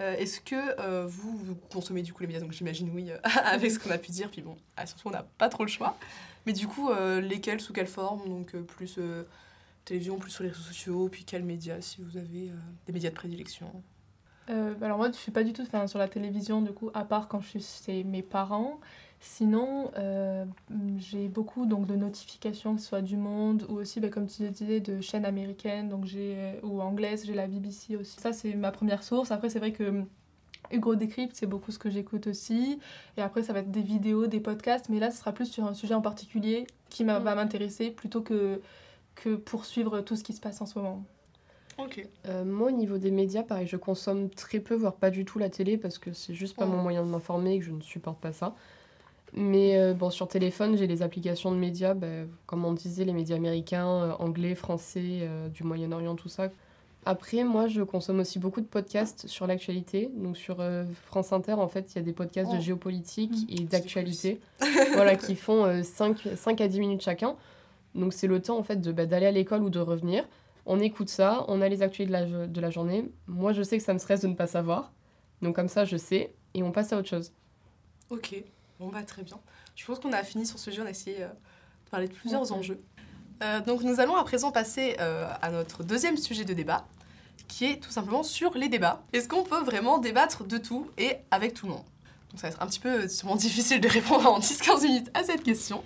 [0.00, 2.40] Euh, Est-ce que euh, vous, consommez du coup les médias?
[2.40, 4.30] Donc j'imagine oui, euh, avec ce qu'on a pu dire.
[4.30, 5.96] Puis bon, ah, surtout on n'a pas trop le choix.
[6.46, 8.28] Mais du coup, lesquels, sous quelle forme?
[8.28, 9.00] Donc plus
[9.84, 12.52] télévision, plus sur les réseaux sociaux, puis quels médias si vous avez
[12.86, 13.82] des médias de prédilection?
[14.48, 17.28] Euh, alors moi, je suis pas du tout sur la télévision, du coup, à part
[17.28, 18.80] quand je suis chez mes parents.
[19.20, 20.44] Sinon, euh,
[20.98, 24.48] j'ai beaucoup donc, de notifications, que ce soit du Monde ou aussi, bah, comme tu
[24.50, 27.24] disais, de chaînes américaines donc j'ai, euh, ou anglaises.
[27.26, 28.20] J'ai la BBC aussi.
[28.20, 29.30] Ça, c'est ma première source.
[29.30, 30.06] Après, c'est vrai que hum,
[30.70, 32.78] Hugo Décrypte, c'est beaucoup ce que j'écoute aussi.
[33.16, 34.88] Et après, ça va être des vidéos, des podcasts.
[34.90, 37.22] Mais là, ce sera plus sur un sujet en particulier qui m'a- Mm.
[37.24, 38.60] va m'intéresser plutôt que,
[39.14, 41.04] que poursuivre tout ce qui se passe en ce moment.
[41.78, 42.06] Ok.
[42.26, 45.38] Euh, moi, au niveau des médias, pareil, je consomme très peu, voire pas du tout
[45.38, 47.80] la télé parce que c'est juste pas mon moyen de m'informer et que je ne
[47.82, 48.54] supporte pas ça.
[49.36, 52.06] Mais euh, bon, sur téléphone, j'ai les applications de médias, bah,
[52.46, 56.48] comme on disait, les médias américains, euh, anglais, français, euh, du Moyen-Orient, tout ça.
[57.04, 60.10] Après, moi, je consomme aussi beaucoup de podcasts sur l'actualité.
[60.16, 62.56] Donc, sur euh, France Inter, en fait, il y a des podcasts Oh.
[62.56, 63.46] de géopolitique Mhm.
[63.50, 64.40] et d'actualité
[64.94, 67.36] voilà, qui font 5, à 10 minutes chacun.
[67.94, 70.26] Donc, c'est le temps, en fait, de, bah, d'aller à l'école ou de revenir.
[70.64, 73.04] On écoute ça, on a les actualités de la, de la journée.
[73.28, 74.92] Moi, je sais que ça me stresse de ne pas savoir.
[75.42, 76.32] Donc, comme ça, je sais.
[76.54, 77.32] Et on passe à autre chose.
[78.10, 78.42] Ok.
[78.80, 79.38] Bon bah très bien.
[79.74, 80.82] Je pense qu'on a fini sur ce sujet.
[80.82, 82.52] On a essayé euh, de parler de plusieurs Ouais.
[82.58, 82.80] enjeux.
[83.42, 86.86] Euh, donc nous allons à présent passer euh, à notre deuxième sujet de débat,
[87.48, 89.02] qui est tout simplement sur les débats.
[89.12, 91.84] Est-ce qu'on peut vraiment débattre de tout et avec tout le monde?
[92.30, 95.22] Donc ça va être un petit peu sûrement difficile de répondre en 10-15 minutes à
[95.22, 95.82] cette question.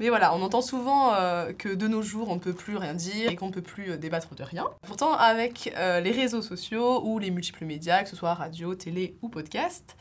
[0.00, 2.94] Mais voilà, on entend souvent euh, que de nos jours, on ne peut plus rien
[2.94, 4.66] dire et qu'on ne peut plus euh, débattre de rien.
[4.82, 9.16] Pourtant, avec euh, les réseaux sociaux ou les multiples médias, que ce soit radio, télé
[9.22, 9.96] ou podcast,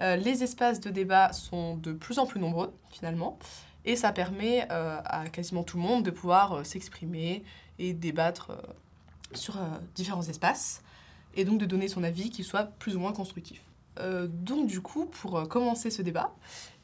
[0.00, 3.38] euh, les espaces de débat sont de plus en plus nombreux, finalement.
[3.84, 7.44] Et ça permet euh, à quasiment tout le monde de pouvoir euh, s'exprimer
[7.78, 8.52] et débattre
[9.34, 9.58] sur
[9.94, 10.82] différents espaces,
[11.34, 13.60] et donc de donner son avis qui soit plus ou moins constructif.
[14.28, 16.32] Donc du coup, pour commencer ce débat,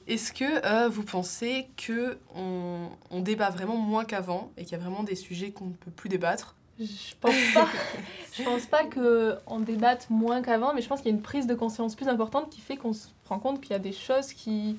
[0.07, 4.79] est-ce que vous pensez que on, on débat vraiment moins qu'avant et qu'il y a
[4.79, 7.69] vraiment des sujets qu'on ne peut plus débattre Je pense pas,
[8.33, 11.47] je pense pas qu'on débatte moins qu'avant, mais je pense qu'il y a une prise
[11.47, 14.33] de conscience plus importante qui fait qu'on se rend compte qu'il y a des choses
[14.33, 14.77] qui.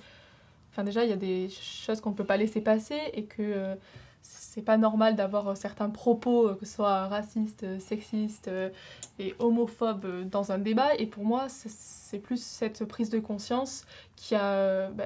[0.71, 3.41] Enfin, déjà, il y a des choses qu'on ne peut pas laisser passer et que
[3.41, 3.75] euh,
[4.23, 8.49] c'est pas normal d'avoir euh, certains propos, euh, que ce soit racistes, sexistes
[9.19, 10.95] et homophobes dans un débat.
[10.95, 15.03] Et pour moi, c'est- plus cette prise de conscience qui a bah,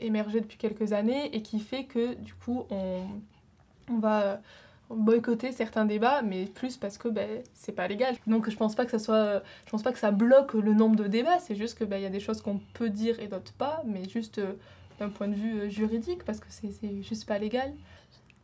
[0.00, 3.04] émergé depuis quelques années et qui fait que, du coup, on,
[4.00, 4.40] va
[4.90, 8.14] boycotter certains débats, mais plus parce que ben, c'est pas légal.
[8.26, 10.96] Donc je pense pas que ça soit, je pense pas que ça bloque le nombre
[10.96, 11.38] de débats.
[11.40, 13.82] C'est juste que ben, il y a des choses qu'on peut dire et d'autres pas,
[13.86, 14.54] mais juste euh,
[14.98, 17.74] d'un point de vue euh, juridique parce que c'est juste pas légal.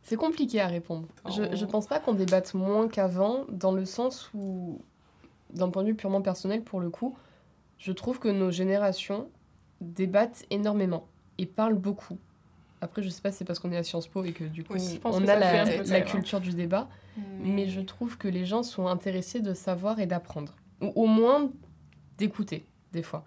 [0.03, 1.07] C'est compliqué à répondre.
[1.35, 1.55] Je, Oh.
[1.55, 4.79] je pense pas qu'on débatte moins qu'avant, dans le sens où,
[5.51, 7.17] d'un point de vue purement personnel, pour le coup,
[7.79, 9.29] je trouve que nos générations
[9.81, 11.07] débattent énormément
[11.39, 12.19] et parlent beaucoup.
[12.81, 14.63] Après, je sais pas si c'est parce qu'on est à Sciences Po et que du
[14.63, 14.73] coup,
[15.05, 16.87] on a la, culture du débat,
[17.41, 20.55] mais je trouve que les gens sont intéressés de savoir et d'apprendre.
[20.81, 21.51] Ou au moins
[22.17, 23.23] d'écouter, des fois.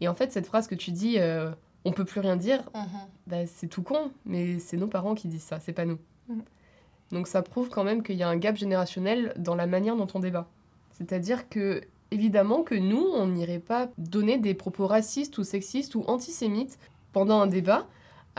[0.00, 1.50] Et en fait, cette phrase que tu dis, euh,
[1.84, 2.82] on peut plus rien dire, Mhm.
[3.26, 5.98] bah, c'est tout con, mais c'est nos parents qui disent ça, c'est pas nous.
[6.28, 6.42] Mhm.
[7.12, 10.06] Donc ça prouve quand même qu'il y a un gap générationnel dans la manière dont
[10.14, 10.48] on débat.
[10.92, 16.04] C'est-à-dire que, évidemment, que nous, on n'irait pas donner des propos racistes ou sexistes ou
[16.06, 16.78] antisémites
[17.12, 17.86] pendant un débat,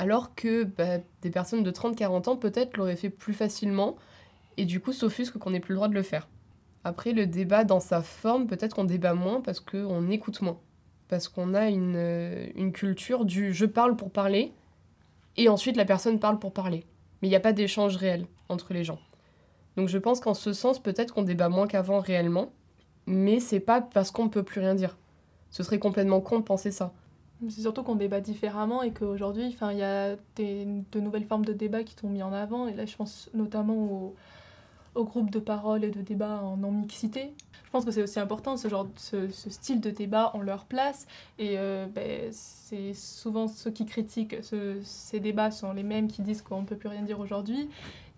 [0.02, 3.98] alors que bah, des personnes de 30-40 ans peut-être l'auraient fait plus facilement,
[4.58, 6.28] et du coup s'offusquent qu'on n'ait plus le droit de le faire.
[6.84, 10.58] Après, le débat dans sa forme, peut-être qu'on débat moins parce qu'on écoute moins.
[11.08, 14.54] Parce qu'on a une, une culture du je parle pour parler,
[15.38, 16.84] et ensuite la personne parle pour parler.
[17.22, 18.98] Mais il n'y a pas d'échange réel entre les gens.
[19.78, 22.52] Donc je pense qu'en ce sens, peut-être qu'on débat moins qu'avant réellement,
[23.06, 24.98] mais c'est pas parce qu'on ne peut plus rien dire.
[25.52, 26.92] Ce serait complètement con de penser ça.
[27.50, 31.54] C'est surtout qu'on débat différemment et qu'aujourd'hui, il y a des, de nouvelles formes de
[31.54, 32.68] débat qui sont mis en avant.
[32.68, 34.16] Et là, je pense notamment au,
[34.94, 37.34] au groupe de parole et de débat en non-mixité.
[37.66, 40.66] Je pense que c'est aussi important, ce, genre, ce, ce style de débat en leur
[40.66, 41.08] place.
[41.40, 46.22] Et euh, ben, c'est souvent ceux qui critiquent ce- ces débats sont les mêmes qui
[46.22, 47.70] disent qu'on ne peut plus rien dire aujourd'hui.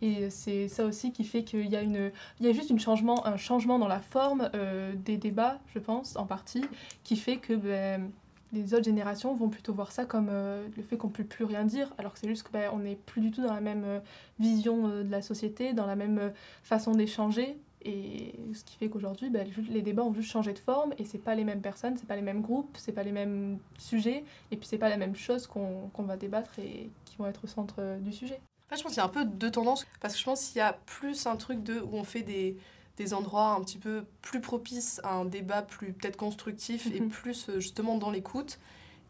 [0.02, 2.80] Et c'est ça aussi qui fait qu'il y a, une, il y a juste une
[2.80, 6.66] changement, un changement dans la forme euh, des débats, je pense, en partie,
[7.06, 8.12] qui fait que ben,
[8.54, 11.44] les autres générations vont plutôt voir ça comme euh, le fait qu'on ne peut plus
[11.44, 14.00] rien dire, alors que c'est juste qu'on n'est plus du tout dans la même euh,
[14.40, 17.58] vision euh, de la société, dans la même façon d'échanger.
[17.86, 21.18] Et ce qui fait qu'aujourd'hui, ben, les débats ont juste changé de forme et c'est
[21.18, 24.56] pas les mêmes personnes, c'est pas les mêmes groupes, c'est pas les mêmes sujets, et
[24.56, 27.98] puis c'est pas la même chose qu'on va débattre et qui vont être au centre
[28.00, 28.40] du sujet.
[28.68, 29.86] En fait, je pense qu'il y a un peu deux tendances.
[30.00, 32.56] Parce que je pense qu'il y a plus un truc de où on fait des,
[32.98, 37.10] des endroits un petit peu plus propices à un débat plus peut-être constructif et Mhm.
[37.10, 38.60] plus euh, justement dans l'écoute.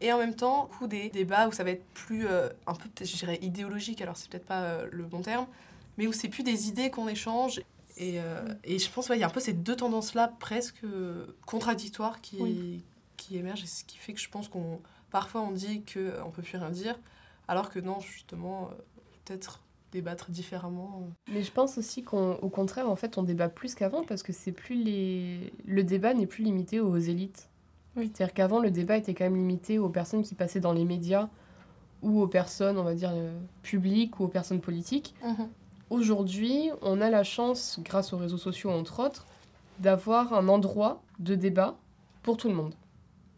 [0.00, 2.88] Et en même temps, coup, des débats où ça va être plus euh, un peu,
[2.88, 5.46] peut-être, je dirais, idéologique, alors c'est peut-être pas euh, le bon terme,
[5.98, 7.60] mais où c'est plus des idées qu'on échange.
[7.96, 10.84] Et, euh, et je pense qu'il y a un peu ces deux tendances-là presque
[11.46, 12.84] contradictoires qui, Oui.
[13.16, 13.62] qui émergent.
[13.64, 16.70] Et ce qui fait que je pense qu'on parfois on dit qu'on peut plus rien
[16.70, 16.98] dire,
[17.46, 18.70] alors que non, justement,
[19.24, 19.60] peut-être
[19.94, 21.08] débattre différemment.
[21.32, 24.52] Mais je pense aussi qu'au contraire, en fait, on débat plus qu'avant parce que c'est
[24.52, 25.52] plus les...
[25.64, 27.48] le débat n'est plus limité aux élites.
[27.96, 28.10] Oui.
[28.12, 31.28] C'est-à-dire qu'avant, le débat était quand même limité aux personnes qui passaient dans les médias
[32.02, 35.14] ou aux personnes, on va dire, euh, publiques ou aux personnes politiques.
[35.90, 39.26] Aujourd'hui, on a la chance, grâce aux réseaux sociaux entre autres,
[39.78, 41.76] d'avoir un endroit de débat
[42.22, 42.74] pour tout le monde.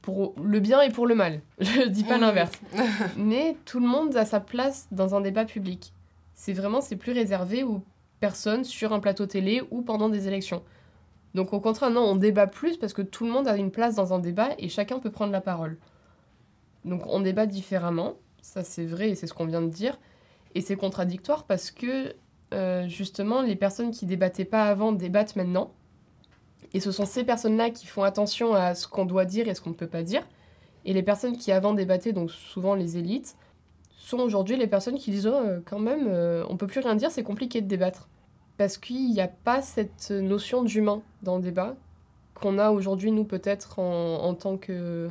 [0.01, 1.43] Pour le bien et pour le mal.
[1.59, 2.59] Je dis pas l'inverse.
[3.19, 5.93] Mais tout le monde a sa place dans un débat public.
[6.37, 7.83] C'est vraiment, c'est plus réservé aux
[8.21, 10.63] personnes sur un plateau télé ou pendant des élections.
[11.35, 13.95] Donc au contraire, non, on débat plus parce que tout le monde a une place
[13.95, 15.79] dans un débat et chacun peut prendre la parole.
[16.85, 19.99] Donc on débat différemment, ça c'est vrai et c'est ce qu'on vient de dire.
[20.55, 22.15] Et c'est contradictoire parce que
[22.55, 25.73] euh, justement les personnes qui débattaient pas avant débattent maintenant.
[26.75, 29.63] Et ce sont ces personnes-là qui font attention à ce qu'on doit dire et ce
[29.63, 30.23] qu'on ne peut pas dire.
[30.85, 33.37] Et les personnes qui avant débattaient, donc souvent les élites,
[34.07, 36.95] sont aujourd'hui les personnes qui disent oh, euh, quand même, euh, on peut plus rien
[36.95, 38.09] dire, c'est compliqué de débattre.
[38.57, 41.75] Parce qu'il n'y a pas cette notion d'humain dans le débat
[42.35, 45.11] qu'on a aujourd'hui, nous, peut-être en, en tant que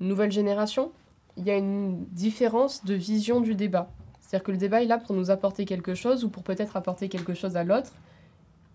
[0.00, 0.90] nouvelle génération.
[1.36, 3.90] Il y a une différence de vision du débat.
[4.20, 7.08] C'est-à-dire que le débat est là pour nous apporter quelque chose ou pour peut-être apporter
[7.08, 7.92] quelque chose à l'autre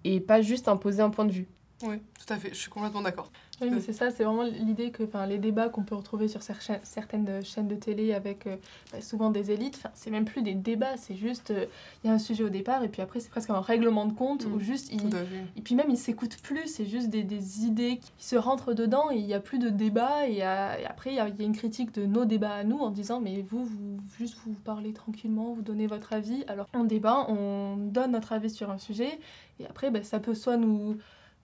[0.03, 1.47] et pas juste imposer un point de vue.
[1.83, 3.29] Oui, tout à fait, je suis complètement d'accord.
[3.61, 7.43] Oui, mais c'est ça, c'est vraiment l'idée que les débats qu'on peut retrouver sur certaines
[7.43, 8.57] chaînes de télé avec euh,
[8.91, 11.65] bah, souvent des élites, c'est même plus des débats, c'est juste, euh,
[12.03, 14.13] il y a un sujet au départ et puis après c'est presque un règlement de
[14.13, 14.59] compte où mm.
[14.59, 18.73] juste, et puis même ils s'écoutent plus, c'est juste des, des, idées qui se rentrent
[18.73, 21.93] dedans et il n'y a plus de débat et, après il y, a une critique
[21.93, 25.61] de nos débats à nous en disant mais vous, vous juste vous parlez tranquillement, vous
[25.61, 29.19] donnez votre avis, alors on débat, on donne notre avis sur un sujet
[29.59, 30.97] et après bah, ça peut soit nous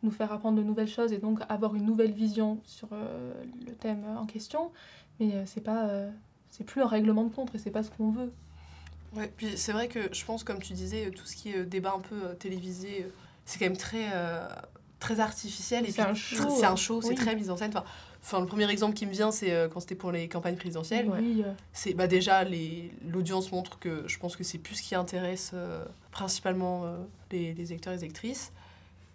[0.04, 3.34] nous faire apprendre de nouvelles choses et donc avoir une nouvelle vision sur euh,
[3.66, 4.72] le thème en question.
[5.20, 6.10] Mais euh, c'est pas, euh,
[6.50, 8.32] c'est plus un règlement de compte et c'est pas ce qu'on veut.
[9.16, 11.94] Ouais, puis c'est vrai que je pense, comme tu disais, tout ce qui est débat
[11.96, 13.06] un peu télévisé,
[13.46, 14.06] c'est quand même très,
[15.00, 15.86] très artificiel.
[15.92, 16.50] C'est un show.
[16.50, 17.72] C'est un show, c'est très mis en scène.
[17.76, 17.84] Enfin,
[18.24, 21.10] Enfin, le premier exemple qui me vient, c'est quand c'était pour les campagnes présidentielles.
[21.12, 21.44] Oui.
[21.74, 22.46] C'est bah, déjà
[23.06, 25.54] l'audience montre que je pense que c'est plus ce qui intéresse
[26.12, 26.86] principalement
[27.32, 28.54] les, les, acteurs et les actrices.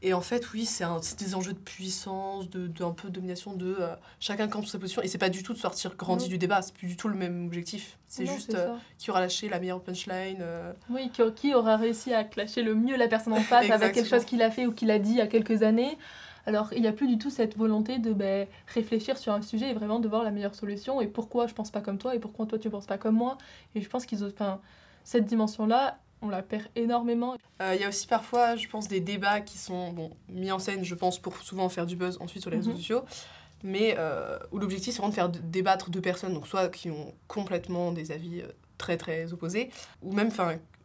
[0.06, 0.84] Et en fait, oui, c'est
[1.18, 3.88] des enjeux de puissance, de, de, un peu de domination, de euh,
[4.20, 5.02] chacun campe sa position.
[5.02, 7.16] Et c'est pas du tout de sortir grandi du débat, c'est plus du tout le
[7.16, 7.98] même objectif.
[8.06, 10.38] C'est juste euh, qui aura lâché la meilleure punchline.
[10.42, 10.72] Euh.
[10.90, 14.08] Oui, qui, qui, aura réussi à clasher le mieux la personne en face avec quelque
[14.08, 15.98] chose qu'il a fait ou qu'il a dit il y a quelques années.
[16.46, 19.70] Alors, il n'y a plus du tout cette volonté de ben, réfléchir sur un sujet
[19.70, 22.20] et vraiment de voir la meilleure solution et pourquoi je pense pas comme toi et
[22.20, 23.38] pourquoi toi tu penses pas comme moi.
[23.74, 24.28] Et je pense qu'ils ont.
[24.28, 24.60] Enfin,
[25.02, 27.36] cette dimension-là, on la perd énormément.
[27.60, 30.58] Euh, il y a aussi parfois, je pense, des débats qui sont bon, mis en
[30.58, 32.76] scène, je pense, pour souvent faire du buzz ensuite sur les réseaux mhm.
[32.76, 33.04] sociaux,
[33.62, 37.14] mais euh, où l'objectif c'est vraiment de faire débattre deux personnes, donc soit qui ont
[37.28, 38.48] complètement des avis euh,
[38.78, 39.70] très très opposés,
[40.02, 40.30] ou même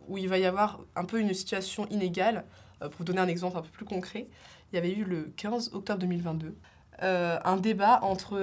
[0.07, 2.45] où il va y avoir un peu une situation inégale.
[2.79, 4.27] pour vous donner un exemple un peu plus concret,
[4.71, 6.55] il y avait eu le 15 octobre 2022
[7.03, 8.39] un débat entre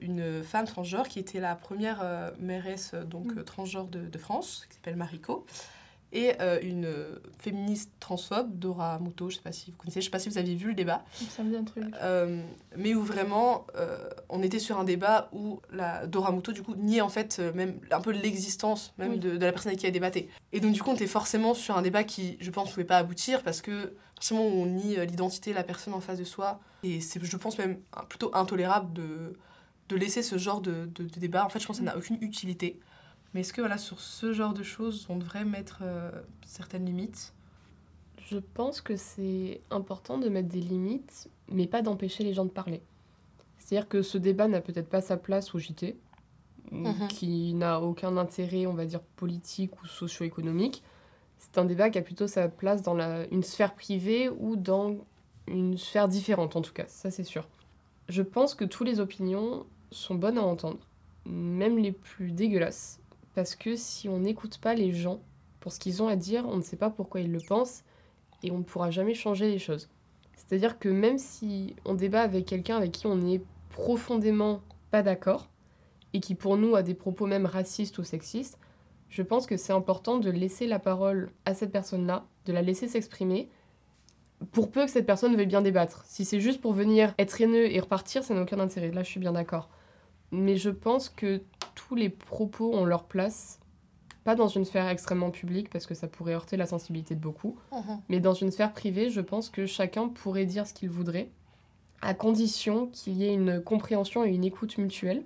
[0.00, 3.44] une femme transgenre qui était la première mairesse donc mm.
[3.44, 5.46] transgenre de, de France, qui s'appelle Mariko,
[6.12, 6.88] et euh, une
[7.38, 10.38] féministe transphobe, Dora Muto, je sais pas si vous connaissez, je sais pas si vous
[10.38, 11.04] avez vu le débat.
[11.12, 11.84] Ça me dit un truc.
[12.02, 12.42] Euh,
[12.76, 16.74] mais où vraiment, euh, on était sur un débat où la Dora Muto, du coup,
[16.74, 19.92] niait en fait même un peu l'existence même de, de, la personne avec qui elle
[19.92, 20.28] débattait.
[20.52, 22.84] Et donc, du coup, on était forcément sur un débat qui, je pense, ne pouvait
[22.84, 26.60] pas aboutir parce que, forcément, on nie l'identité de la personne en face de soi.
[26.82, 29.36] Et c'est, je pense, même plutôt intolérable de,
[29.88, 31.44] de laisser ce genre de, de, de débat.
[31.44, 32.80] En fait, je pense que ça n'a aucune utilité.
[33.32, 36.10] Mais est-ce que voilà, sur ce genre de choses, on devrait mettre euh,
[36.44, 37.32] certaines limites?
[38.28, 42.50] Je pense que c'est important de mettre des limites, mais pas d'empêcher les gens de
[42.50, 42.82] parler.
[43.58, 45.96] C'est-à-dire que ce débat n'a peut-être pas sa place au JT,
[46.72, 47.08] mhm.
[47.08, 50.82] qui n'a aucun intérêt, on va dire, politique ou socio-économique.
[51.38, 54.96] C'est un débat qui a plutôt sa place dans la, une sphère privée ou dans
[55.46, 57.48] une sphère différente, en tout cas, ça c'est sûr.
[58.08, 60.78] Je pense que toutes les opinions sont bonnes à entendre,
[61.26, 63.00] même les plus dégueulasses
[63.34, 65.20] parce que si on n'écoute pas les gens
[65.60, 67.84] pour ce qu'ils ont à dire, on ne sait pas pourquoi ils le pensent
[68.42, 69.88] et on ne pourra jamais changer les choses.
[70.36, 75.48] C'est-à-dire que même si on débat avec quelqu'un avec qui on n'est profondément pas d'accord
[76.12, 78.58] et qui pour nous a des propos même racistes ou sexistes,
[79.08, 82.88] je pense que c'est important de laisser la parole à cette personne-là, de la laisser
[82.88, 83.48] s'exprimer,
[84.52, 86.04] pour peu que cette personne veuille bien débattre.
[86.06, 88.90] Si c'est juste pour venir être haineux et repartir, ça n'a aucun intérêt.
[88.90, 89.68] Là, je suis bien d'accord.
[90.30, 91.42] Mais je pense que
[91.86, 93.58] tous les propos ont leur place,
[94.24, 97.56] pas dans une sphère extrêmement publique parce que ça pourrait heurter la sensibilité de beaucoup,
[97.72, 98.00] mhm.
[98.08, 101.28] mais dans une sphère privée, je pense que chacun pourrait dire ce qu'il voudrait,
[102.02, 105.22] à condition qu'il y ait une compréhension et une écoute mutuelle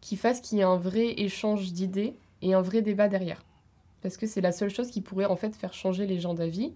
[0.00, 3.44] qui fasse qu'il y ait un vrai échange d'idées et un vrai débat derrière.
[4.00, 6.72] Parce que c'est la seule chose qui pourrait en fait faire changer les gens d'avis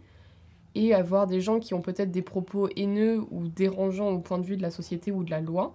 [0.74, 4.44] et avoir des gens qui ont peut-être des propos haineux ou dérangeants au point de
[4.44, 5.74] vue de la société ou de la loi,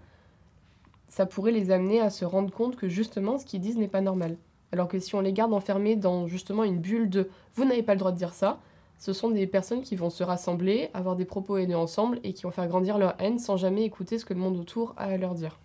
[1.08, 4.02] ça pourrait les amener à se rendre compte que justement ce qu'ils disent n'est pas
[4.02, 4.38] normal.
[4.72, 7.94] Alors que si on les garde enfermés dans justement une bulle de vous n'avez pas
[7.94, 8.60] le droit de dire ça,
[9.00, 12.44] ce sont des personnes qui vont se rassembler, avoir des propos haineux ensemble et qui
[12.44, 15.18] vont faire grandir leur haine sans jamais écouter ce que le monde autour a à
[15.18, 15.60] leur dire.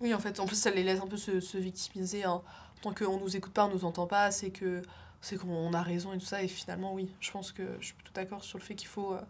[0.00, 2.24] Oui, en fait, en plus, ça les laisse un peu se, victimiser.
[2.24, 2.42] Hein.
[2.82, 4.82] Tant qu'on nous écoute pas, on nous entend pas, c'est que
[5.20, 6.42] c'est qu'on a raison et tout ça.
[6.42, 9.14] Et finalement, oui, je pense que je suis tout d'accord sur le fait qu'il faut
[9.14, 9.20] euh,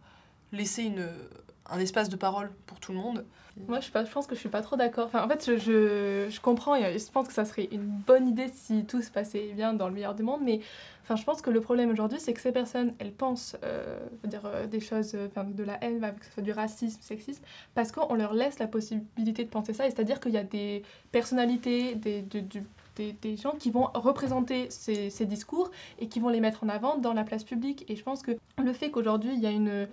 [0.53, 1.09] laisser une,
[1.71, 3.25] un espace de parole pour tout le monde.
[3.69, 5.09] Moi, je, pense que je suis pas trop d'accord.
[5.15, 8.49] En fait, je, je, je, comprends et je pense que ça serait une bonne idée
[8.53, 10.61] si tout se passait bien dans le meilleur du monde, mais
[11.03, 14.42] enfin, je pense que le problème aujourd'hui, c'est que ces personnes, elles pensent euh, dire,
[14.44, 17.42] euh, des choses, euh, de la haine, que ce soit du racisme, sexisme,
[17.75, 21.94] parce qu'on leur laisse la possibilité de penser ça, c'est-à-dire qu'il y a des personnalités,
[21.94, 22.42] des, des,
[23.13, 27.15] des, gens qui vont représenter ces discours et qui vont les mettre en avant dans
[27.15, 27.85] la place publique.
[27.88, 28.33] Et je pense que
[28.63, 29.87] le fait qu'aujourd'hui, il y a une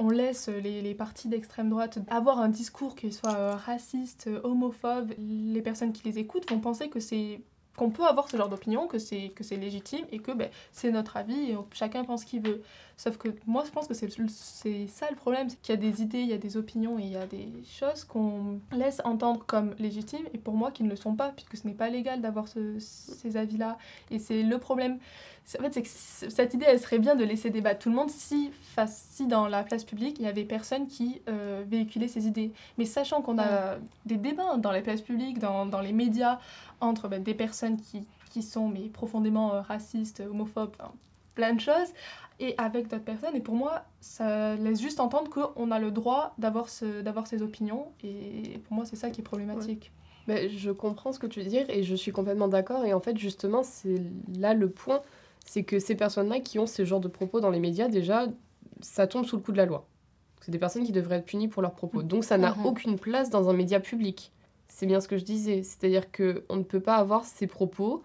[0.00, 5.12] on laisse les, les partis d'extrême droite avoir un discours qui soit euh, raciste, homophobe,
[5.18, 7.40] les personnes qui les écoutent vont penser que c'est
[7.76, 10.90] qu'on peut avoir ce genre d'opinion, que c'est que c'est légitime et que ben, c'est
[10.90, 12.62] notre avis et chacun pense ce qu'il veut.
[12.96, 16.02] Sauf que moi, je pense que c'est ça le problème, c'est qu'il y a des
[16.02, 19.44] idées, il y a des opinions et il y a des choses qu'on laisse entendre
[19.46, 22.20] comme légitimes et pour moi qui ne le sont pas, puisque ce n'est pas légal
[22.20, 23.78] d'avoir ces avis-là.
[24.10, 24.98] Et c'est le problème.
[25.58, 28.10] En fait, c'est que cette idée, elle serait bien de laisser débattre tout le monde
[28.10, 32.26] si, face, si dans la place publique, il y avait personne qui euh, véhiculait ces
[32.26, 32.52] idées.
[32.78, 33.76] Mais sachant qu'on a
[34.06, 36.38] des débats dans les places publiques, dans, dans les médias,
[36.80, 40.76] entre ben, des personnes qui, qui, sont mais profondément euh, racistes, homophobes,
[41.34, 41.88] plein de choses,
[42.40, 43.36] et avec d'autres personnes.
[43.36, 47.92] Et pour moi, ça laisse juste entendre qu'on a le droit d'avoir ce, ces opinions.
[48.02, 49.92] Et pour moi, c'est ça qui est problématique.
[50.26, 52.84] Ben, je comprends ce que tu veux dire et je suis complètement d'accord.
[52.84, 54.00] Et en fait, justement, c'est
[54.38, 55.00] là le point
[55.44, 58.26] c'est que ces personnes-là qui ont ce genre de propos dans les médias, déjà,
[58.80, 59.86] ça tombe sous le coup de la loi.
[60.40, 62.02] C'est des personnes qui devraient être punies pour leurs propos.
[62.02, 62.66] Donc ça n'a mhm.
[62.66, 64.32] aucune place dans un média public.
[64.68, 65.62] C'est bien ce que je disais.
[65.62, 68.02] C'est-à-dire qu'on ne peut pas avoir ces propos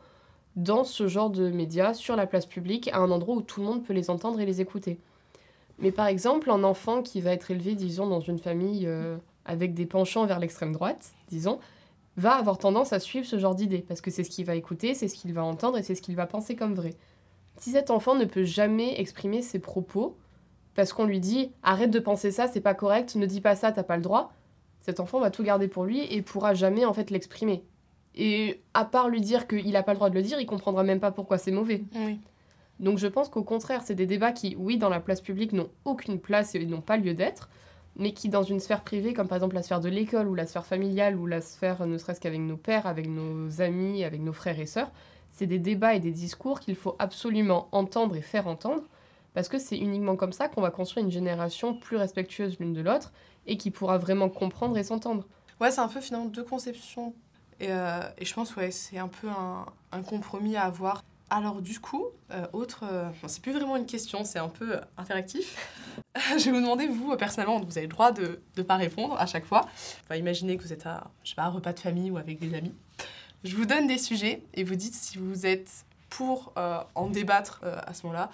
[0.57, 3.67] dans ce genre de médias, sur la place publique, à un endroit où tout le
[3.67, 4.99] monde peut les entendre et les écouter.
[5.77, 9.75] Mais par exemple, un enfant qui va être élevé, disons, dans une famille euh, avec
[9.75, 11.59] des penchants vers l'extrême droite, disons,
[12.17, 14.95] va avoir tendance à suivre ce genre d'idées, parce que c'est ce qu'il va écouter,
[14.95, 16.95] c'est ce qu'il va entendre et c'est ce qu'il va penser comme vrai.
[17.57, 20.17] Si cet enfant ne peut jamais exprimer ses propos,
[20.73, 23.71] parce qu'on lui dit arrête de penser ça, c'est pas correct, ne dis pas ça,
[23.71, 24.33] t'as pas le droit,
[24.81, 27.63] cet enfant va tout garder pour lui et pourra jamais en fait l'exprimer.
[28.19, 30.83] Et à part lui dire qu'il n'a pas le droit de le dire, il comprendra
[30.83, 31.83] même pas pourquoi c'est mauvais.
[32.79, 35.69] Donc je pense qu'au contraire, c'est des débats qui, oui, dans la place publique, n'ont
[35.85, 37.49] aucune place et n'ont pas lieu d'être,
[37.95, 40.47] mais qui, dans une sphère privée, comme par exemple la sphère de l'école ou la
[40.47, 44.33] sphère familiale ou la sphère, ne serait-ce qu'avec nos pères, avec nos amis, avec nos
[44.33, 44.91] frères et sœurs,
[45.31, 48.83] c'est des débats et des discours qu'il faut absolument entendre et faire entendre,
[49.35, 52.81] parce que c'est uniquement comme ça qu'on va construire une génération plus respectueuse l'une de
[52.81, 53.13] l'autre
[53.45, 55.27] et qui pourra vraiment comprendre et s'entendre.
[55.61, 57.13] Ouais, c'est un peu finalement deux conceptions
[57.59, 61.03] et, euh, et, je pense, ouais, c'est un peu un, compromis à avoir.
[61.29, 65.57] Alors du coup, euh, autre, euh, c'est plus vraiment une question, c'est un peu interactif.
[66.37, 69.25] je vais vous demander, vous, personnellement, vous avez le droit de ne pas répondre à
[69.25, 69.67] chaque fois.
[70.03, 72.39] Enfin, imaginez que vous êtes à, je sais pas, un repas de famille ou avec
[72.39, 72.73] des amis.
[73.43, 77.93] Je vous donne des sujets et vous dites si vous êtes pour en débattre à
[77.93, 78.31] ce moment-là.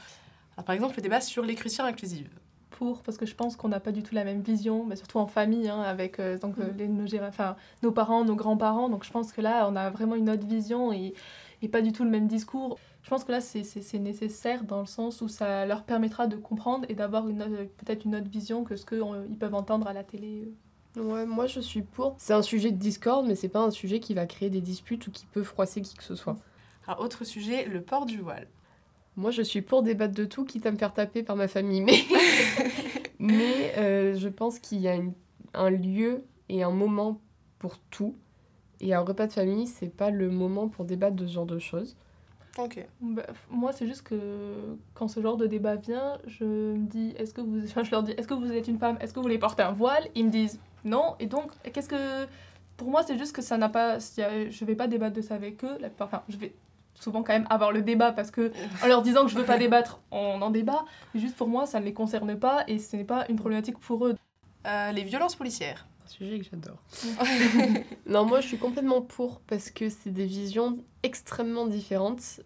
[0.64, 2.30] Par exemple, le débat sur l'écriture inclusive
[2.78, 5.20] pour, parce que je pense qu'on n'a pas du tout la même vision, mais surtout
[5.20, 6.78] en famille, hein, avec euh, donc, euh, mm.
[6.78, 8.90] les, nos, enfin, nos parents, nos grands-parents.
[8.90, 11.14] Donc je pense que là, on a vraiment une autre vision et,
[11.62, 12.78] et pas du tout le même discours.
[13.04, 16.86] Je pense que là, c'est nécessaire dans le sens où ça leur permettra de comprendre
[16.88, 20.48] et d'avoir peut-être une autre vision que ce qu'ils peuvent entendre à la télé.
[20.96, 22.16] Ouais, moi je suis pour.
[22.18, 25.08] C'est un sujet de discorde, mais c'est pas un sujet qui va créer des disputes
[25.08, 26.38] ou qui peut froisser qui que ce soit.
[26.88, 28.48] Alors, autre sujet, le port du voile.
[29.16, 31.82] Moi, je suis pour débattre de tout, quitte à me faire taper par ma famille.
[31.82, 31.94] Mais,
[33.24, 34.98] mais euh, je pense qu'il y a
[35.54, 37.22] un lieu et un moment
[37.58, 38.16] pour tout.
[38.82, 41.60] Et un repas de famille, c'est pas le moment pour débattre de ce genre de
[41.60, 41.96] choses.
[42.58, 42.86] Ok.
[43.00, 47.34] Bah, moi, c'est juste que quand ce genre de débat vient, je me dis, est-ce
[47.34, 49.24] que vous, enfin, je leur dis, est-ce que vous êtes une femme, est-ce que vous
[49.24, 50.04] voulez porter un voile?
[50.16, 51.16] Ils me disent non.
[51.20, 52.28] Et donc, qu'est-ce que,
[52.76, 55.64] pour moi, c'est juste que ça n'a pas, je vais pas débattre de ça avec
[55.64, 55.78] eux.
[56.00, 56.54] Enfin, je vais
[56.96, 58.52] souvent quand même avoir le débat parce que
[58.84, 60.86] en leur disant que je veux pas débattre, on en débat.
[61.14, 63.78] Mais juste pour moi, ça ne les concerne pas et ce n'est pas une problématique
[63.80, 64.16] pour eux.
[64.66, 65.88] Euh, les violences policières.
[66.06, 66.78] Un sujet que j'adore.
[68.06, 72.42] non, moi je suis complètement pour parce que c'est des visions extrêmement différentes.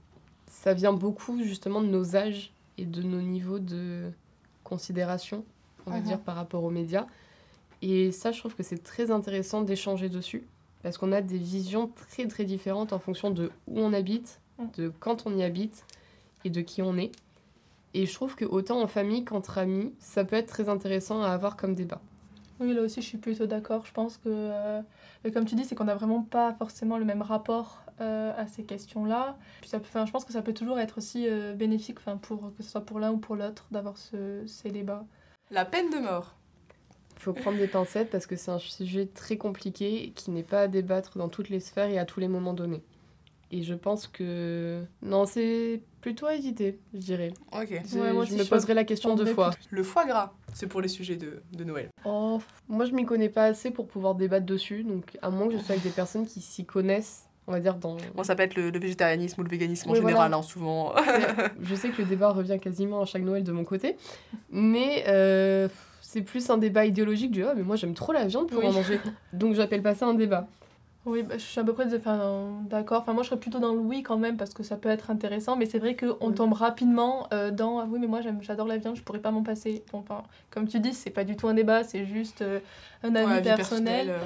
[0.48, 4.12] Ça vient beaucoup justement de nos âges et de nos niveaux de
[4.64, 5.44] considération,
[5.86, 6.04] on va uh-huh.
[6.04, 7.08] dire, par rapport aux médias.
[7.82, 10.44] Et ça, je trouve que c'est très intéressant d'échanger dessus
[10.88, 14.66] parce qu'on a des visions très très différentes en fonction de où on habite, mm.
[14.78, 15.84] de quand on y habite
[16.46, 17.12] et de qui on est.
[17.94, 21.32] Et je trouve que autant en famille qu'entre amis, ça peut être très intéressant à
[21.32, 22.00] avoir comme débat.
[22.62, 23.86] Oui, là aussi, je suis plutôt d'accord.
[23.86, 24.82] Je pense que, euh,
[25.34, 28.64] comme tu dis, c'est qu'on n'a vraiment pas forcément le même rapport euh, à ces
[28.64, 29.36] questions-là.
[29.60, 32.70] Puis ça, je pense que ça peut toujours être aussi euh, bénéfique, pour que ce
[32.70, 35.04] soit pour l'un ou pour l'autre, d'avoir ce, ces débats.
[35.52, 36.37] La peine de mort.
[37.18, 40.62] Il faut prendre des pincettes parce que c'est un sujet très compliqué qui n'est pas
[40.62, 42.84] à débattre dans toutes les sphères et à tous les moments donnés.
[43.52, 44.84] Et je pense que.
[45.02, 47.34] Non, c'est plutôt à éviter, je dirais.
[47.54, 47.70] Ok.
[47.86, 49.52] je me poserai la question deux fois.
[49.70, 51.90] Le foie gras, c'est pour les sujets de, de Noël.
[52.06, 55.54] Oh, moi je m'y connais pas assez pour pouvoir débattre dessus, donc à moins que
[55.54, 57.98] je sois avec des personnes qui s'y connaissent on va dire dans...
[58.16, 60.94] Bon, ça peut être le, végétarisme ou le véganisme en général, hein, souvent.
[61.62, 63.98] je sais que le débat revient quasiment à chaque Noël de mon côté,
[64.52, 65.68] mais euh,
[66.02, 68.72] c'est plus un débat idéologique du ah, mais moi j'aime trop la viande pour en
[68.72, 69.00] manger.
[69.34, 70.48] Donc j'appelle pas ça un débat.
[71.08, 73.02] Oui, bah, je suis à peu près d'accord.
[73.02, 75.10] Enfin, moi, je serais plutôt dans le oui quand même parce que ça peut être
[75.10, 78.78] intéressant, mais c'est vrai qu'on tombe rapidement euh, dans ah oui, mais moi j'adore la
[78.78, 79.84] viande, je pourrais pas m'en passer.
[79.94, 82.60] enfin, comme tu dis, c'est pas du tout un débat, c'est juste euh,
[83.04, 84.10] un avis personnel.
[84.10, 84.20] Euh.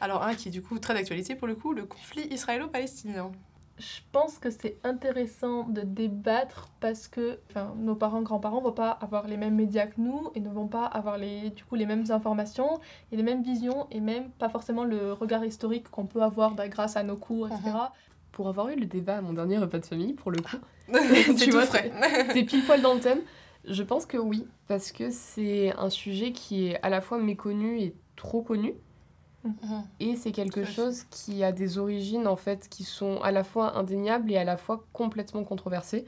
[0.00, 3.32] Alors, un qui est du coup très d'actualité pour le coup, le conflit israélo-palestinien.
[3.78, 7.38] je pense que c'est intéressant de débattre parce que
[7.76, 10.84] nos parents, grands-parents vont pas avoir les mêmes médias que nous et ne vont pas
[10.86, 12.80] avoir les, du coup, les mêmes informations
[13.12, 16.68] et les mêmes visions et même pas forcément le regard historique qu'on peut avoir bah,
[16.68, 17.70] grâce à nos cours, etc.
[18.32, 20.56] Pour avoir eu le débat à mon dernier repas de famille, pour le coup,
[20.92, 21.92] c'est Tu tout vois, frais.
[22.32, 23.20] t'es pile poil dans le thème.
[23.64, 27.80] Je pense que oui, parce que c'est un sujet qui est à la fois méconnu
[27.80, 28.74] et trop connu.
[29.44, 29.84] Mhm.
[30.00, 33.76] Et c'est quelque chose qui a des origines en fait qui sont à la fois
[33.76, 36.04] indéniables et à la fois complètement controversées.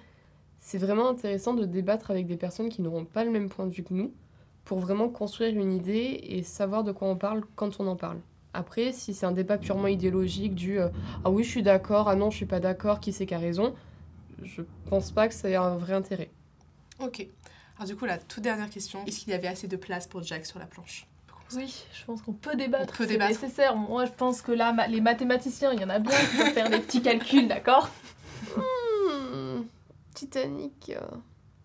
[0.61, 3.73] C'est vraiment intéressant de débattre avec des personnes qui n'auront pas le même point de
[3.73, 4.13] vue que nous
[4.65, 8.19] pour vraiment construire une idée et savoir de quoi on parle quand on en parle.
[8.53, 10.89] Après, si c'est un débat purement idéologique du euh,
[11.25, 13.39] ah oui je suis d'accord, ah non je suis pas d'accord, qui c'est qui a
[13.39, 13.75] raison,
[14.43, 16.31] je pense pas que ça ait un vrai intérêt.
[16.99, 17.27] Ok.
[17.77, 19.05] Alors du coup, la toute dernière question.
[19.07, 21.07] Est-ce qu'il y avait assez de place pour Jack sur la planche?
[21.57, 22.85] Oui, je pense qu'on peut débattre.
[22.95, 23.31] On peut c'est débattre.
[23.31, 23.77] nécessaire.
[23.77, 26.53] Moi, je pense que là, ma- les mathématiciens, il y en a bien qui peuvent
[26.53, 27.91] faire des petits calculs, d'accord?
[28.57, 29.63] Hmm,
[30.15, 31.01] Titanic, euh,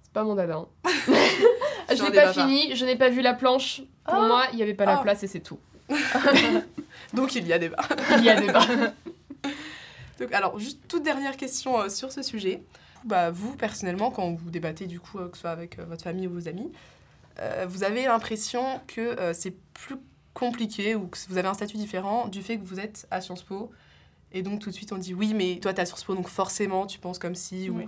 [0.03, 0.55] c'est pas mon dada.
[0.55, 0.67] hein.
[1.89, 3.81] je J'en l'ai ai pas fini, je n'ai pas vu la planche.
[4.05, 4.27] Pour Ah.
[4.27, 5.01] moi, il n'y avait pas la Ah.
[5.01, 5.59] place et c'est tout.
[7.13, 7.83] Donc il y a débat.
[8.17, 8.65] Il y a débat.
[10.19, 12.63] Donc, alors, juste toute dernière question euh, sur ce sujet.
[13.03, 16.03] Bah, vous, personnellement, quand vous débattez, du coup, euh, que ce soit avec euh, votre
[16.03, 16.71] famille ou vos amis,
[17.39, 19.97] euh, vous avez l'impression que euh, c'est plus
[20.33, 23.43] compliqué ou que vous avez un statut différent du fait que vous êtes à Sciences
[23.43, 23.71] Po.
[24.31, 26.27] Et donc, tout de suite, on dit oui, mais toi, t'es à Sciences Po, donc
[26.27, 27.81] forcément, tu penses comme si, ou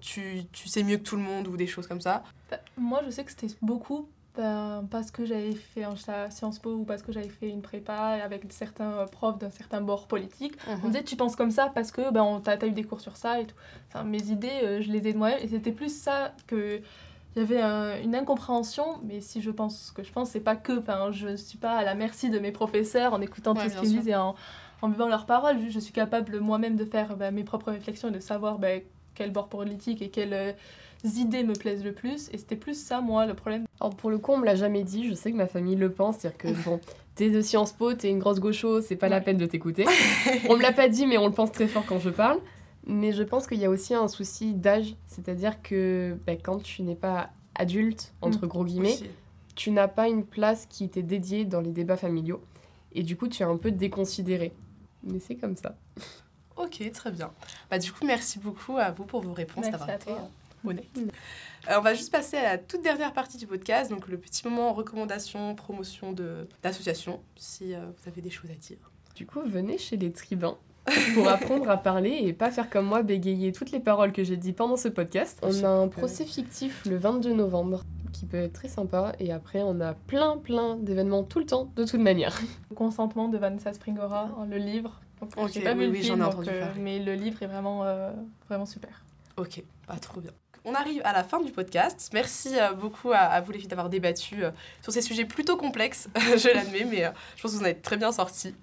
[0.00, 2.22] tu, tu sais mieux que tout le monde, ou des choses comme ça.
[2.50, 6.60] Bah, Moi, je sais que c'était beaucoup ben, parce que j'avais fait un à Sciences
[6.60, 10.06] Po ou parce que j'avais fait une prépa avec certains euh, profs d'un certain bord
[10.06, 10.54] politique.
[10.68, 13.00] On me disait, tu penses comme ça parce que ben, t'as as eu des cours
[13.00, 13.56] sur ça et tout.
[13.88, 15.40] Enfin, mes idées, euh, je les ai de moi-même.
[15.42, 16.80] Et c'était plus ça que.
[17.36, 20.40] Il y avait un- une incompréhension, mais si je pense ce que je pense, c'est
[20.40, 20.78] pas que.
[20.78, 23.70] Enfin, je ne suis pas à la merci de mes professeurs en écoutant Ouais, tout
[23.70, 24.34] ce qu'ils disent et en,
[24.82, 25.56] en buvant leurs paroles.
[25.64, 28.82] Je, je suis capable moi-même de faire ben, mes propres réflexions et de savoir ben,
[29.14, 30.52] quel bord politique et quelles euh,
[31.04, 32.28] idées me plaisent le plus.
[32.32, 33.64] Et c'était plus ça, moi, le problème.
[33.80, 35.92] Alors pour le coup, on me l'a jamais dit, je sais que ma famille le
[35.92, 36.80] pense, c'est-à-dire que bon,
[37.14, 39.84] t'es de Sciences Po, t'es une grosse gaucho, c'est pas la peine de t'écouter.
[40.48, 42.38] on me l'a pas dit, mais on le pense très fort quand je parle.
[42.86, 46.82] Mais je pense qu'il y a aussi un souci d'âge, c'est-à-dire que bah, quand tu
[46.82, 49.10] n'es pas adulte, entre gros guillemets, Aussi.
[49.54, 52.42] tu n'as pas une place qui t'est dédiée dans les débats familiaux.
[52.92, 54.52] Et du coup, tu es un peu déconsidéré.
[55.04, 55.76] Mais c'est comme ça.
[56.56, 57.30] Ok, très bien.
[57.70, 60.18] Bah, du coup, merci beaucoup à vous pour vos réponses, Merci d'avoir à été toi.
[60.66, 60.96] euh, honnête.
[60.96, 61.08] Mm.
[61.70, 64.46] Euh, on va juste passer à la toute dernière partie du podcast, donc le petit
[64.48, 68.78] moment recommandation, promotion de- d'association, si euh, vous avez des choses à dire.
[69.14, 70.56] Du coup, venez chez les tribuns
[71.14, 74.36] pour apprendre à parler et pas faire comme moi, bégayer toutes les paroles que j'ai
[74.36, 75.38] dit pendant ce podcast.
[75.42, 79.62] On a un procès fictif le 22 novembre qui peut être très sympa et après
[79.62, 82.38] on a plein plein d'événements tout le temps de toute manière.
[82.70, 85.00] Le consentement de Vanessa Springora, hein, le livre.
[85.20, 86.80] Donc, Ok, j'ai pas oui, vu le oui, film, j'en ai donc, entendu euh, parler.
[86.80, 88.10] mais le livre est vraiment, euh,
[88.48, 89.04] vraiment super.
[89.36, 90.32] Ok, pas trop bien.
[90.64, 92.10] On arrive à la fin du podcast.
[92.12, 94.50] Merci euh, beaucoup à, à vous les filles d'avoir débattu euh,
[94.82, 97.82] sur ces sujets plutôt complexes, je l'admets, mais euh, je pense que vous en êtes
[97.82, 98.54] très bien sortis.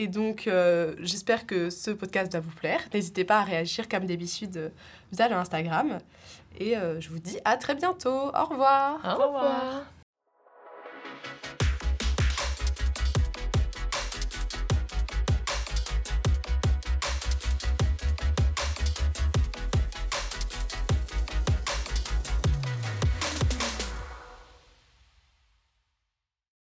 [0.00, 2.80] Et donc, euh, j'espère que ce podcast va vous plaire.
[2.94, 4.68] N'hésitez pas à réagir comme d'habitude euh,
[5.12, 5.98] via le Instagram.
[6.58, 8.08] Et euh, je vous dis à très bientôt.
[8.08, 8.94] Au revoir.
[9.04, 9.26] Au revoir.
[9.26, 9.84] revoir.